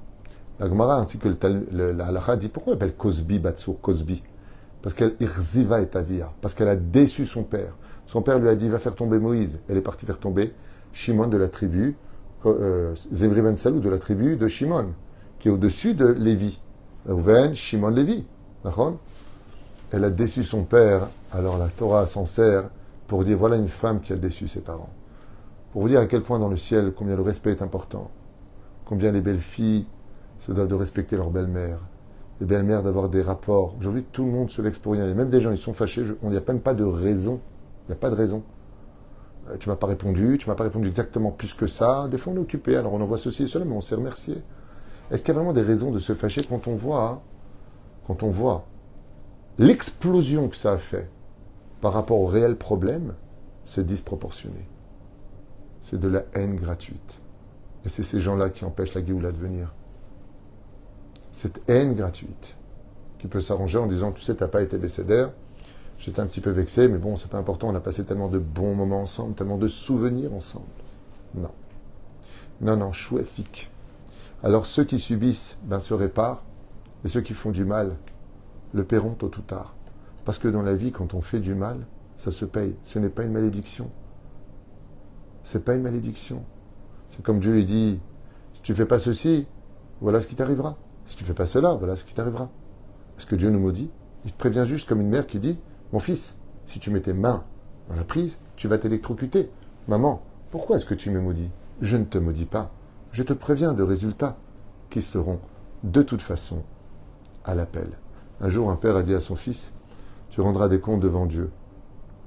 La 0.60 0.68
Gemara 0.68 1.00
ainsi 1.00 1.18
que 1.18 1.30
le, 1.30 1.92
la 1.92 2.08
halakha 2.08 2.36
dit 2.36 2.50
pourquoi 2.50 2.74
elle 2.74 2.78
appelle 2.78 2.96
Cosby 2.96 3.40
Batsour 3.40 3.80
Cosby? 3.82 4.24
Parce 4.82 4.94
qu'elle 4.94 5.16
irziva 5.20 5.82
et 5.82 5.90
parce 6.42 6.54
qu'elle 6.54 6.68
a 6.70 6.76
déçu 6.76 7.26
son 7.26 7.44
père. 7.44 7.78
Son 8.08 8.22
père 8.22 8.40
lui 8.40 8.50
a 8.50 8.56
dit 8.56 8.70
va 8.70 8.80
faire 8.80 8.96
tomber 8.96 9.20
Moïse. 9.20 9.60
Elle 9.68 9.78
est 9.78 9.82
partie 9.82 10.06
faire 10.06 10.20
tomber 10.20 10.54
Shimon 10.94 11.28
de 11.28 11.38
la 11.38 11.48
tribu, 11.48 11.96
euh, 12.46 12.96
Zimri 13.14 13.42
ben 13.42 13.58
Salou 13.58 13.80
de 13.80 13.90
la 13.90 13.98
tribu 13.98 14.36
de 14.36 14.48
Shimon, 14.48 14.94
qui 15.40 15.48
est 15.48 15.52
au-dessus 15.52 15.94
de 15.94 16.08
Lévi. 16.08 16.60
Reuven, 17.08 17.54
Shimon, 17.54 17.90
Lévi. 17.90 18.26
Elle 19.92 20.04
a 20.04 20.10
déçu 20.10 20.44
son 20.44 20.64
père, 20.64 21.08
alors 21.32 21.58
la 21.58 21.68
Torah 21.68 22.06
s'en 22.06 22.26
sert 22.26 22.70
pour 23.08 23.24
dire 23.24 23.38
voilà 23.38 23.56
une 23.56 23.70
femme 23.70 24.02
qui 24.02 24.14
a 24.14 24.18
déçu 24.18 24.48
ses 24.48 24.62
parents. 24.62 24.90
Pour 25.72 25.84
vous 25.84 25.90
dire 25.90 26.00
à 26.00 26.06
quel 26.06 26.22
point 26.22 26.40
dans 26.40 26.50
le 26.50 26.58
ciel, 26.58 26.94
combien 26.96 27.16
le 27.16 27.22
respect 27.22 27.52
est 27.52 27.62
important, 27.62 28.10
combien 28.90 29.12
les 29.12 29.22
belles 29.22 29.40
filles 29.40 29.86
se 30.40 30.52
doivent 30.52 30.68
de 30.68 30.74
respecter 30.74 31.16
leur 31.16 31.30
belle-mère, 31.30 31.80
les 32.40 32.48
belles-mères 32.48 32.82
d'avoir 32.82 33.08
des 33.08 33.22
rapports. 33.22 33.76
Aujourd'hui, 33.80 34.04
tout 34.12 34.26
le 34.26 34.32
monde 34.32 34.50
se 34.50 34.64
vexe 34.64 34.80
pour 34.80 34.94
rien. 34.94 35.14
Même 35.14 35.30
des 35.30 35.42
gens, 35.42 35.52
ils 35.52 35.60
sont 35.60 35.74
fâchés. 35.74 36.04
On 36.24 36.32
n'y 36.32 36.38
a 36.38 36.42
même 36.48 36.60
pas 36.60 36.74
de 36.74 36.84
raison. 36.84 37.40
Il 37.84 37.92
n'y 37.92 37.94
a 37.94 38.00
pas 38.00 38.10
de 38.10 38.16
raison. 38.16 38.42
Euh, 39.48 39.58
tu 39.60 39.70
m'as 39.70 39.76
pas 39.76 39.86
répondu, 39.86 40.40
tu 40.40 40.50
m'as 40.50 40.56
pas 40.56 40.64
répondu 40.64 40.88
exactement 40.88 41.30
plus 41.30 41.54
que 41.54 41.68
ça. 41.68 42.08
Des 42.10 42.18
fois, 42.18 42.34
on 42.34 42.38
est 42.38 42.40
occupé, 42.40 42.78
alors 42.78 42.94
on 42.94 43.02
envoie 43.02 43.20
ceci 43.20 43.44
et 43.44 43.48
cela, 43.48 43.64
mais 43.64 43.76
on 43.76 43.82
s'est 43.82 43.94
remercié. 43.94 44.42
Est-ce 45.12 45.22
qu'il 45.22 45.36
y 45.36 45.38
a 45.38 45.40
vraiment 45.40 45.54
des 45.54 45.62
raisons 45.62 45.92
de 45.92 46.00
se 46.00 46.16
fâcher 46.16 46.42
quand 46.50 46.68
on 46.68 46.76
voit, 46.76 47.22
quand 48.08 48.24
on 48.24 48.32
voit 48.32 48.66
l'explosion 49.60 50.48
que 50.48 50.56
ça 50.56 50.72
a 50.72 50.78
fait 50.80 51.08
par 51.80 51.94
rapport 51.94 52.20
au 52.20 52.26
réel 52.26 52.56
problème? 52.56 53.14
C'est 53.66 53.86
disproportionné. 53.86 54.68
C'est 55.84 56.00
de 56.00 56.08
la 56.08 56.24
haine 56.34 56.56
gratuite. 56.56 57.22
Et 57.86 57.90
c'est 57.90 58.04
ces 58.04 58.22
gens-là 58.22 58.50
qui 58.50 58.66
empêchent 58.66 58.94
la 58.94 59.06
Géoula 59.06 59.32
de 59.32 59.38
venir 59.38 59.74
cette 61.40 61.62
haine 61.70 61.96
gratuite 61.96 62.58
qui 63.18 63.28
peut 63.28 63.40
s'arranger 63.40 63.78
en 63.78 63.88
disant 63.88 64.12
Tu 64.12 64.22
sais, 64.22 64.36
tu 64.36 64.44
n'as 64.44 64.50
pas 64.50 64.62
été 64.62 64.78
bécédaire. 64.78 65.32
J'étais 65.98 66.20
un 66.20 66.26
petit 66.26 66.42
peu 66.42 66.50
vexé, 66.50 66.88
mais 66.90 66.98
bon, 66.98 67.16
c'est 67.16 67.30
pas 67.30 67.38
important. 67.38 67.70
On 67.70 67.76
a 67.76 67.80
passé 67.80 68.04
tellement 68.04 68.28
de 68.28 68.40
bons 68.40 68.76
moments 68.76 69.02
ensemble, 69.02 69.36
tellement 69.36 69.58
de 69.58 69.68
souvenirs 69.68 70.34
ensemble. 70.34 70.66
Non. 71.36 71.52
Non, 72.60 72.76
non, 72.76 72.92
chouéfique. 72.92 73.70
Alors 74.44 74.66
ceux 74.66 74.84
qui 74.84 75.00
subissent 75.00 75.58
ben, 75.64 75.80
se 75.80 75.94
réparent, 75.94 76.44
et 77.06 77.08
ceux 77.08 77.22
qui 77.22 77.34
font 77.34 77.52
du 77.52 77.64
mal 77.64 77.96
le 78.74 78.84
paieront 78.84 79.14
tôt 79.14 79.32
ou 79.38 79.42
tard. 79.42 79.76
Parce 80.26 80.40
que 80.40 80.50
dans 80.50 80.62
la 80.62 80.76
vie, 80.76 80.92
quand 80.92 81.14
on 81.14 81.22
fait 81.22 81.40
du 81.40 81.56
mal, 81.56 81.86
ça 82.18 82.32
se 82.32 82.44
paye. 82.44 82.76
Ce 82.84 83.00
n'est 83.00 83.10
pas 83.10 83.24
une 83.24 83.32
malédiction. 83.32 83.90
C'est 85.44 85.64
pas 85.64 85.76
une 85.76 85.84
malédiction. 85.84 86.44
C'est 87.10 87.24
comme 87.24 87.40
Dieu 87.40 87.54
lui 87.54 87.66
dit 87.66 88.00
si 88.54 88.62
tu 88.62 88.76
fais 88.76 88.86
pas 88.86 89.00
ceci, 89.00 89.48
voilà 90.02 90.20
ce 90.20 90.28
qui 90.28 90.36
t'arrivera. 90.36 90.78
Si 91.06 91.16
tu 91.16 91.24
fais 91.24 91.34
pas 91.34 91.46
cela, 91.46 91.76
voilà 91.76 91.96
ce 91.96 92.04
qui 92.04 92.14
t'arrivera. 92.14 92.50
Est-ce 93.18 93.26
que 93.26 93.36
Dieu 93.36 93.50
nous 93.50 93.60
maudit 93.60 93.90
Il 94.26 94.32
te 94.32 94.38
prévient 94.38 94.66
juste 94.66 94.88
comme 94.88 95.02
une 95.02 95.10
mère 95.10 95.28
qui 95.28 95.40
dit 95.40 95.58
Mon 95.94 96.00
fils, 96.00 96.38
si 96.66 96.80
tu 96.80 96.92
mets 96.92 97.00
tes 97.00 97.14
mains 97.14 97.46
dans 97.88 97.96
la 97.96 98.04
prise, 98.04 98.38
tu 98.58 98.68
vas 98.68 98.78
t'électrocuter. 98.78 99.50
Maman, 99.88 100.22
pourquoi 100.52 100.76
est-ce 100.76 100.86
que 100.86 100.94
tu 100.94 101.10
me 101.10 101.22
maudis? 101.22 101.50
Je 101.82 101.96
ne 101.96 102.04
te 102.04 102.18
maudis 102.18 102.46
pas. 102.46 102.72
Je 103.12 103.24
te 103.24 103.34
préviens 103.34 103.74
de 103.74 103.82
résultats 103.82 104.38
qui 104.90 105.02
seront 105.02 105.40
de 105.84 106.02
toute 106.02 106.22
façon 106.22 106.64
à 107.46 107.56
l'appel. 107.56 107.90
Un 108.42 108.50
jour, 108.50 108.70
un 108.70 108.76
père 108.76 108.98
a 108.98 109.04
dit 109.04 109.16
à 109.16 109.22
son 109.22 109.36
fils 109.38 109.74
Tu 110.32 110.42
rendras 110.42 110.68
des 110.68 110.82
comptes 110.82 111.00
devant 111.00 111.26
Dieu. 111.26 111.50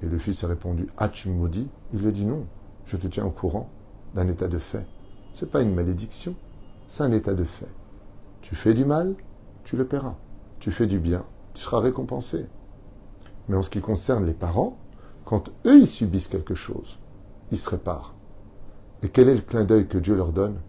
Et 0.01 0.07
le 0.07 0.17
fils 0.17 0.43
a 0.43 0.47
répondu 0.47 0.87
Ah, 0.97 1.09
tu 1.09 1.29
me 1.29 1.35
maudis? 1.35 1.67
Il 1.93 1.99
lui 1.99 2.07
a 2.07 2.11
dit 2.11 2.25
Non, 2.25 2.47
je 2.85 2.97
te 2.97 3.07
tiens 3.07 3.25
au 3.25 3.31
courant 3.31 3.69
d'un 4.13 4.27
état 4.27 4.47
de 4.47 4.57
fait. 4.57 4.85
Ce 5.33 5.45
n'est 5.45 5.51
pas 5.51 5.61
une 5.61 5.73
malédiction, 5.73 6.35
c'est 6.87 7.03
un 7.03 7.11
état 7.11 7.33
de 7.33 7.43
fait. 7.43 7.71
Tu 8.41 8.55
fais 8.55 8.73
du 8.73 8.85
mal, 8.85 9.15
tu 9.63 9.77
le 9.77 9.85
paieras. 9.85 10.15
Tu 10.59 10.71
fais 10.71 10.87
du 10.87 10.99
bien, 10.99 11.23
tu 11.53 11.61
seras 11.61 11.79
récompensé. 11.79 12.47
Mais 13.47 13.57
en 13.57 13.63
ce 13.63 13.69
qui 13.69 13.81
concerne 13.81 14.25
les 14.25 14.33
parents, 14.33 14.77
quand 15.25 15.49
eux 15.65 15.79
ils 15.79 15.87
subissent 15.87 16.27
quelque 16.27 16.55
chose, 16.55 16.99
ils 17.51 17.57
se 17.57 17.69
réparent. 17.69 18.13
Et 19.01 19.09
quel 19.09 19.27
est 19.27 19.35
le 19.35 19.41
clin 19.41 19.65
d'œil 19.65 19.87
que 19.87 19.97
Dieu 19.97 20.15
leur 20.15 20.31
donne? 20.31 20.61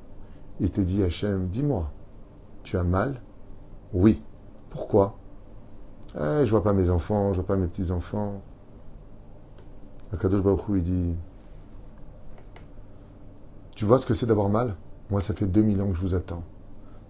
Il 0.60 0.70
te 0.70 0.80
dit, 0.80 1.02
Hachem, 1.02 1.48
dis-moi, 1.48 1.90
tu 2.62 2.76
as 2.76 2.84
mal? 2.84 3.20
Oui. 3.92 4.22
Pourquoi? 4.70 5.16
Eh, 6.16 6.44
Je 6.44 6.50
vois 6.50 6.62
pas 6.62 6.72
mes 6.72 6.90
enfants, 6.90 7.32
je 7.32 7.36
vois 7.36 7.46
pas 7.46 7.56
mes 7.56 7.68
petits-enfants. 7.68 8.42
Akadosh 10.12 10.42
Baruch 10.42 10.62
il 10.70 10.82
dit, 10.82 11.14
tu 13.74 13.84
vois 13.84 13.98
ce 13.98 14.06
que 14.06 14.14
c'est 14.14 14.26
d'avoir 14.26 14.48
mal? 14.48 14.76
Moi, 15.10 15.20
ça 15.20 15.34
fait 15.34 15.46
2000 15.46 15.82
ans 15.82 15.88
que 15.88 15.94
je 15.94 16.00
vous 16.00 16.14
attends. 16.14 16.44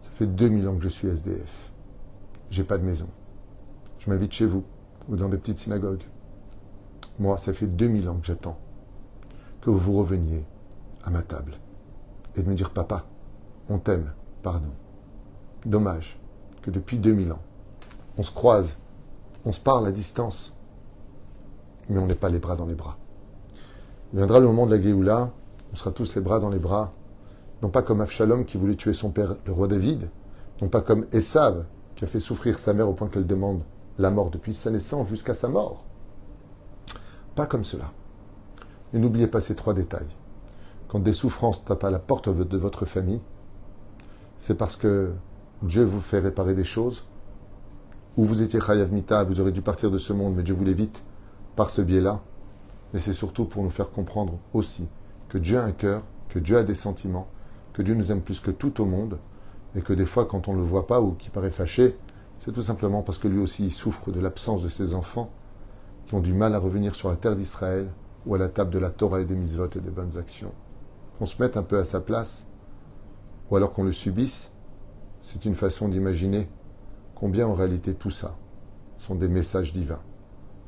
Ça 0.01 0.11
fait 0.15 0.27
2000 0.27 0.69
ans 0.69 0.77
que 0.77 0.83
je 0.83 0.89
suis 0.89 1.09
SDF. 1.09 1.73
J'ai 2.51 2.65
pas 2.65 2.79
de 2.79 2.85
maison. 2.85 3.09
Je 3.99 4.11
m'invite 4.11 4.33
chez 4.33 4.47
vous 4.47 4.65
ou 5.09 5.17
dans 5.17 5.29
des 5.29 5.39
petites 5.39 5.59
synagogues. 5.59 6.03
Moi, 7.19 7.39
ça 7.39 7.53
fait 7.53 7.67
2000 7.67 8.09
ans 8.09 8.17
que 8.17 8.27
j'attends 8.27 8.59
que 9.61 9.71
vous 9.71 9.93
reveniez 9.93 10.45
à 11.05 11.11
ma 11.11 11.23
table 11.23 11.55
et 12.37 12.43
de 12.43 12.49
me 12.49 12.55
dire 12.55 12.71
Papa, 12.71 13.05
on 13.69 13.79
t'aime, 13.79 14.13
pardon. 14.43 14.71
Dommage 15.65 16.19
que 16.63 16.71
depuis 16.71 16.99
2000 16.99 17.33
ans, 17.33 17.43
on 18.19 18.23
se 18.23 18.31
croise, 18.31 18.77
on 19.45 19.53
se 19.53 19.61
parle 19.61 19.87
à 19.87 19.93
distance, 19.93 20.55
mais 21.89 21.99
on 21.99 22.07
n'est 22.07 22.15
pas 22.15 22.29
les 22.29 22.39
bras 22.39 22.57
dans 22.57 22.67
les 22.67 22.75
bras. 22.75 22.99
Il 24.13 24.19
viendra 24.19 24.39
le 24.39 24.47
moment 24.47 24.67
de 24.67 24.77
la 24.77 24.83
Géoula, 24.83 25.33
on 25.75 25.77
sera 25.77 25.91
tous 25.91 26.15
les 26.15 26.21
bras 26.21 26.39
dans 26.39 26.51
les 26.51 26.61
bras 26.61 26.95
non 27.61 27.69
pas 27.69 27.83
comme 27.83 28.01
Avshalom 28.01 28.45
qui 28.45 28.59
voulait 28.59 28.77
tuer 28.77 28.93
son 28.93 29.11
père, 29.11 29.35
le 29.45 29.53
roi 29.53 29.67
David, 29.67 30.09
non 30.63 30.69
pas 30.69 30.83
comme 30.83 31.07
Esav 31.11 31.67
qui 31.97 32.05
a 32.05 32.07
fait 32.07 32.21
souffrir 32.21 32.61
sa 32.61 32.75
mère 32.75 32.89
au 32.89 32.93
point 32.93 33.09
qu'elle 33.09 33.27
demande 33.27 33.63
la 33.99 34.13
mort 34.13 34.31
depuis 34.31 34.55
sa 34.55 34.71
naissance 34.71 35.09
jusqu'à 35.09 35.35
sa 35.35 35.49
mort. 35.49 35.83
Pas 37.35 37.47
comme 37.47 37.65
cela. 37.65 37.91
Et 38.93 38.99
n'oubliez 39.01 39.27
pas 39.27 39.41
ces 39.41 39.57
trois 39.57 39.75
détails. 39.75 40.07
Quand 40.87 41.01
des 41.01 41.13
souffrances 41.13 41.65
tapent 41.65 41.83
à 41.83 41.91
la 41.91 41.99
porte 41.99 42.29
de 42.29 42.59
votre 42.59 42.85
famille, 42.85 43.23
c'est 44.39 44.55
parce 44.55 44.77
que 44.77 45.13
Dieu 45.63 45.83
vous 45.83 46.01
fait 46.01 46.21
réparer 46.21 46.55
des 46.55 46.63
choses, 46.63 47.05
ou 48.17 48.25
vous 48.25 48.43
étiez 48.43 48.61
Chayav 48.61 48.93
Mita, 48.93 49.25
vous 49.25 49.41
aurez 49.41 49.51
dû 49.51 49.63
partir 49.63 49.91
de 49.91 49.99
ce 49.99 50.13
monde, 50.13 50.35
mais 50.37 50.45
Dieu 50.45 50.55
vous 50.55 50.65
l'évite 50.65 51.03
par 51.57 51.71
ce 51.71 51.83
biais-là. 51.83 52.21
Mais 52.93 53.01
c'est 53.01 53.13
surtout 53.13 53.45
pour 53.45 53.65
nous 53.65 53.71
faire 53.71 53.91
comprendre 53.91 54.39
aussi 54.53 54.87
que 55.35 55.39
Dieu 55.41 55.59
a 55.59 55.65
un 55.65 55.73
cœur, 55.73 56.05
que 56.29 56.39
Dieu 56.39 56.57
a 56.57 56.63
des 56.63 56.77
sentiments, 56.77 57.27
que 57.73 57.83
Dieu 57.83 57.97
nous 57.97 58.13
aime 58.13 58.21
plus 58.21 58.39
que 58.39 58.53
tout 58.53 58.81
au 58.81 58.85
monde, 58.85 59.19
et 59.75 59.81
que 59.81 59.93
des 59.93 60.07
fois, 60.07 60.27
quand 60.27 60.47
on 60.47 60.53
ne 60.53 60.59
le 60.59 60.65
voit 60.65 60.87
pas 60.87 61.01
ou 61.01 61.15
qu'il 61.15 61.33
paraît 61.33 61.51
fâché, 61.51 61.97
c'est 62.39 62.53
tout 62.53 62.63
simplement 62.63 63.03
parce 63.03 63.19
que 63.19 63.27
lui 63.27 63.41
aussi 63.41 63.69
souffre 63.71 64.13
de 64.13 64.21
l'absence 64.21 64.63
de 64.63 64.69
ses 64.69 64.95
enfants 64.95 65.33
qui 66.07 66.15
ont 66.15 66.21
du 66.21 66.35
mal 66.35 66.55
à 66.55 66.61
revenir 66.61 66.95
sur 66.95 67.09
la 67.09 67.17
terre 67.17 67.35
d'Israël 67.35 67.89
ou 68.27 68.37
à 68.37 68.39
la 68.39 68.49
table 68.49 68.71
de 68.71 68.79
la 68.79 68.91
Torah 68.91 69.23
et 69.23 69.25
des 69.25 69.35
mitzvot 69.35 69.67
et 69.75 69.81
des 69.81 69.91
bonnes 69.91 70.17
actions. 70.17 70.53
Qu'on 71.19 71.27
se 71.27 71.43
mette 71.43 71.57
un 71.57 71.65
peu 71.65 71.79
à 71.79 71.85
sa 71.85 72.01
place, 72.01 72.47
ou 73.51 73.57
alors 73.57 73.73
qu'on 73.73 73.83
le 73.83 73.91
subisse, 73.91 74.53
c'est 75.19 75.47
une 75.47 75.57
façon 75.57 75.89
d'imaginer 75.89 76.49
combien 77.17 77.49
en 77.49 77.55
réalité 77.55 77.93
tout 77.95 78.13
ça 78.13 78.37
sont 78.99 79.17
des 79.17 79.27
messages 79.29 79.73
divins. 79.73 80.03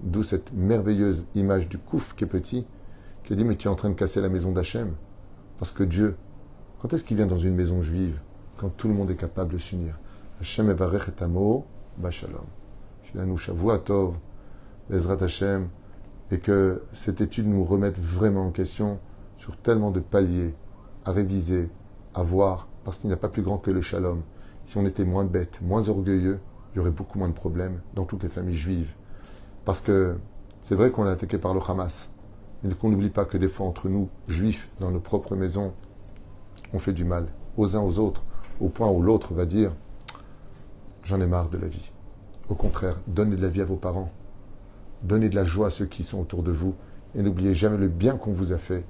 D'où 0.02 0.24
cette 0.24 0.52
merveilleuse 0.52 1.24
image 1.36 1.68
du 1.68 1.78
couf 1.78 2.16
qui 2.16 2.24
est 2.24 2.26
petit, 2.26 2.66
qui 3.26 3.36
dit 3.36 3.44
Mais 3.44 3.56
tu 3.56 3.68
es 3.68 3.70
en 3.70 3.74
train 3.74 3.90
de 3.90 3.94
casser 3.94 4.20
la 4.20 4.28
maison 4.28 4.52
d'Hachem, 4.52 4.94
parce 5.58 5.72
que 5.72 5.82
Dieu 5.82 6.16
quand 6.80 6.92
est-ce 6.92 7.04
qu'il 7.04 7.16
vient 7.16 7.26
dans 7.26 7.38
une 7.38 7.54
maison 7.54 7.80
juive? 7.80 8.20
Quand 8.58 8.68
tout 8.68 8.86
le 8.86 8.94
monde 8.94 9.10
est 9.10 9.16
capable 9.16 9.54
de 9.54 9.58
s'unir. 9.58 9.98
Hashem 10.40 10.70
evarech 10.70 11.08
et 11.08 11.22
amo, 11.22 11.64
bashalom. 11.96 12.44
Tov, 13.84 14.14
Bezrat 14.90 15.22
Hashem, 15.22 15.68
et 16.30 16.38
que 16.38 16.82
cette 16.92 17.22
étude 17.22 17.48
nous 17.48 17.64
remette 17.64 17.98
vraiment 17.98 18.46
en 18.46 18.50
question 18.50 18.98
sur 19.38 19.56
tellement 19.56 19.90
de 19.90 20.00
paliers 20.00 20.54
à 21.04 21.12
réviser, 21.12 21.70
à 22.14 22.22
voir, 22.22 22.68
parce 22.84 22.98
qu'il 22.98 23.08
n'y 23.08 23.14
a 23.14 23.18
pas 23.18 23.28
plus 23.28 23.42
grand 23.42 23.58
que 23.58 23.70
le 23.70 23.80
shalom. 23.80 24.22
Si 24.64 24.76
on 24.76 24.84
était 24.84 25.04
moins 25.04 25.24
bêtes, 25.24 25.60
moins 25.62 25.88
orgueilleux, 25.88 26.40
il 26.72 26.76
y 26.76 26.80
aurait 26.80 26.90
beaucoup 26.90 27.18
moins 27.18 27.28
de 27.28 27.34
problèmes 27.34 27.80
dans 27.94 28.04
toutes 28.04 28.22
les 28.22 28.28
familles 28.28 28.54
juives. 28.54 28.92
Parce 29.64 29.80
que 29.80 30.18
c'est 30.62 30.74
vrai 30.74 30.90
qu'on 30.90 31.06
est 31.06 31.10
attaqué 31.10 31.38
par 31.38 31.54
le 31.54 31.60
Hamas, 31.66 32.10
mais 32.62 32.74
qu'on 32.74 32.90
n'oublie 32.90 33.10
pas 33.10 33.24
que 33.24 33.36
des 33.36 33.48
fois 33.48 33.66
entre 33.66 33.88
nous, 33.88 34.08
juifs, 34.28 34.68
dans 34.80 34.90
nos 34.90 35.00
propres 35.00 35.36
maisons, 35.36 35.72
on 36.72 36.78
fait 36.78 36.92
du 36.92 37.04
mal 37.04 37.26
aux 37.56 37.76
uns 37.76 37.80
aux 37.80 37.98
autres, 37.98 38.24
au 38.60 38.68
point 38.68 38.90
où 38.90 39.02
l'autre 39.02 39.34
va 39.34 39.46
dire 39.46 39.72
J'en 41.04 41.20
ai 41.20 41.26
marre 41.26 41.48
de 41.50 41.58
la 41.58 41.68
vie. 41.68 41.92
Au 42.48 42.54
contraire, 42.54 42.96
donnez 43.06 43.36
de 43.36 43.42
la 43.42 43.48
vie 43.48 43.60
à 43.60 43.64
vos 43.64 43.76
parents, 43.76 44.10
donnez 45.02 45.28
de 45.28 45.36
la 45.36 45.44
joie 45.44 45.68
à 45.68 45.70
ceux 45.70 45.86
qui 45.86 46.04
sont 46.04 46.20
autour 46.20 46.42
de 46.42 46.52
vous, 46.52 46.74
et 47.14 47.22
n'oubliez 47.22 47.54
jamais 47.54 47.76
le 47.76 47.88
bien 47.88 48.16
qu'on 48.16 48.32
vous 48.32 48.52
a 48.52 48.58
fait, 48.58 48.84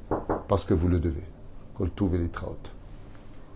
parce 0.48 0.64
que 0.64 0.74
vous 0.74 0.88
le 0.88 0.98
devez. 0.98 1.24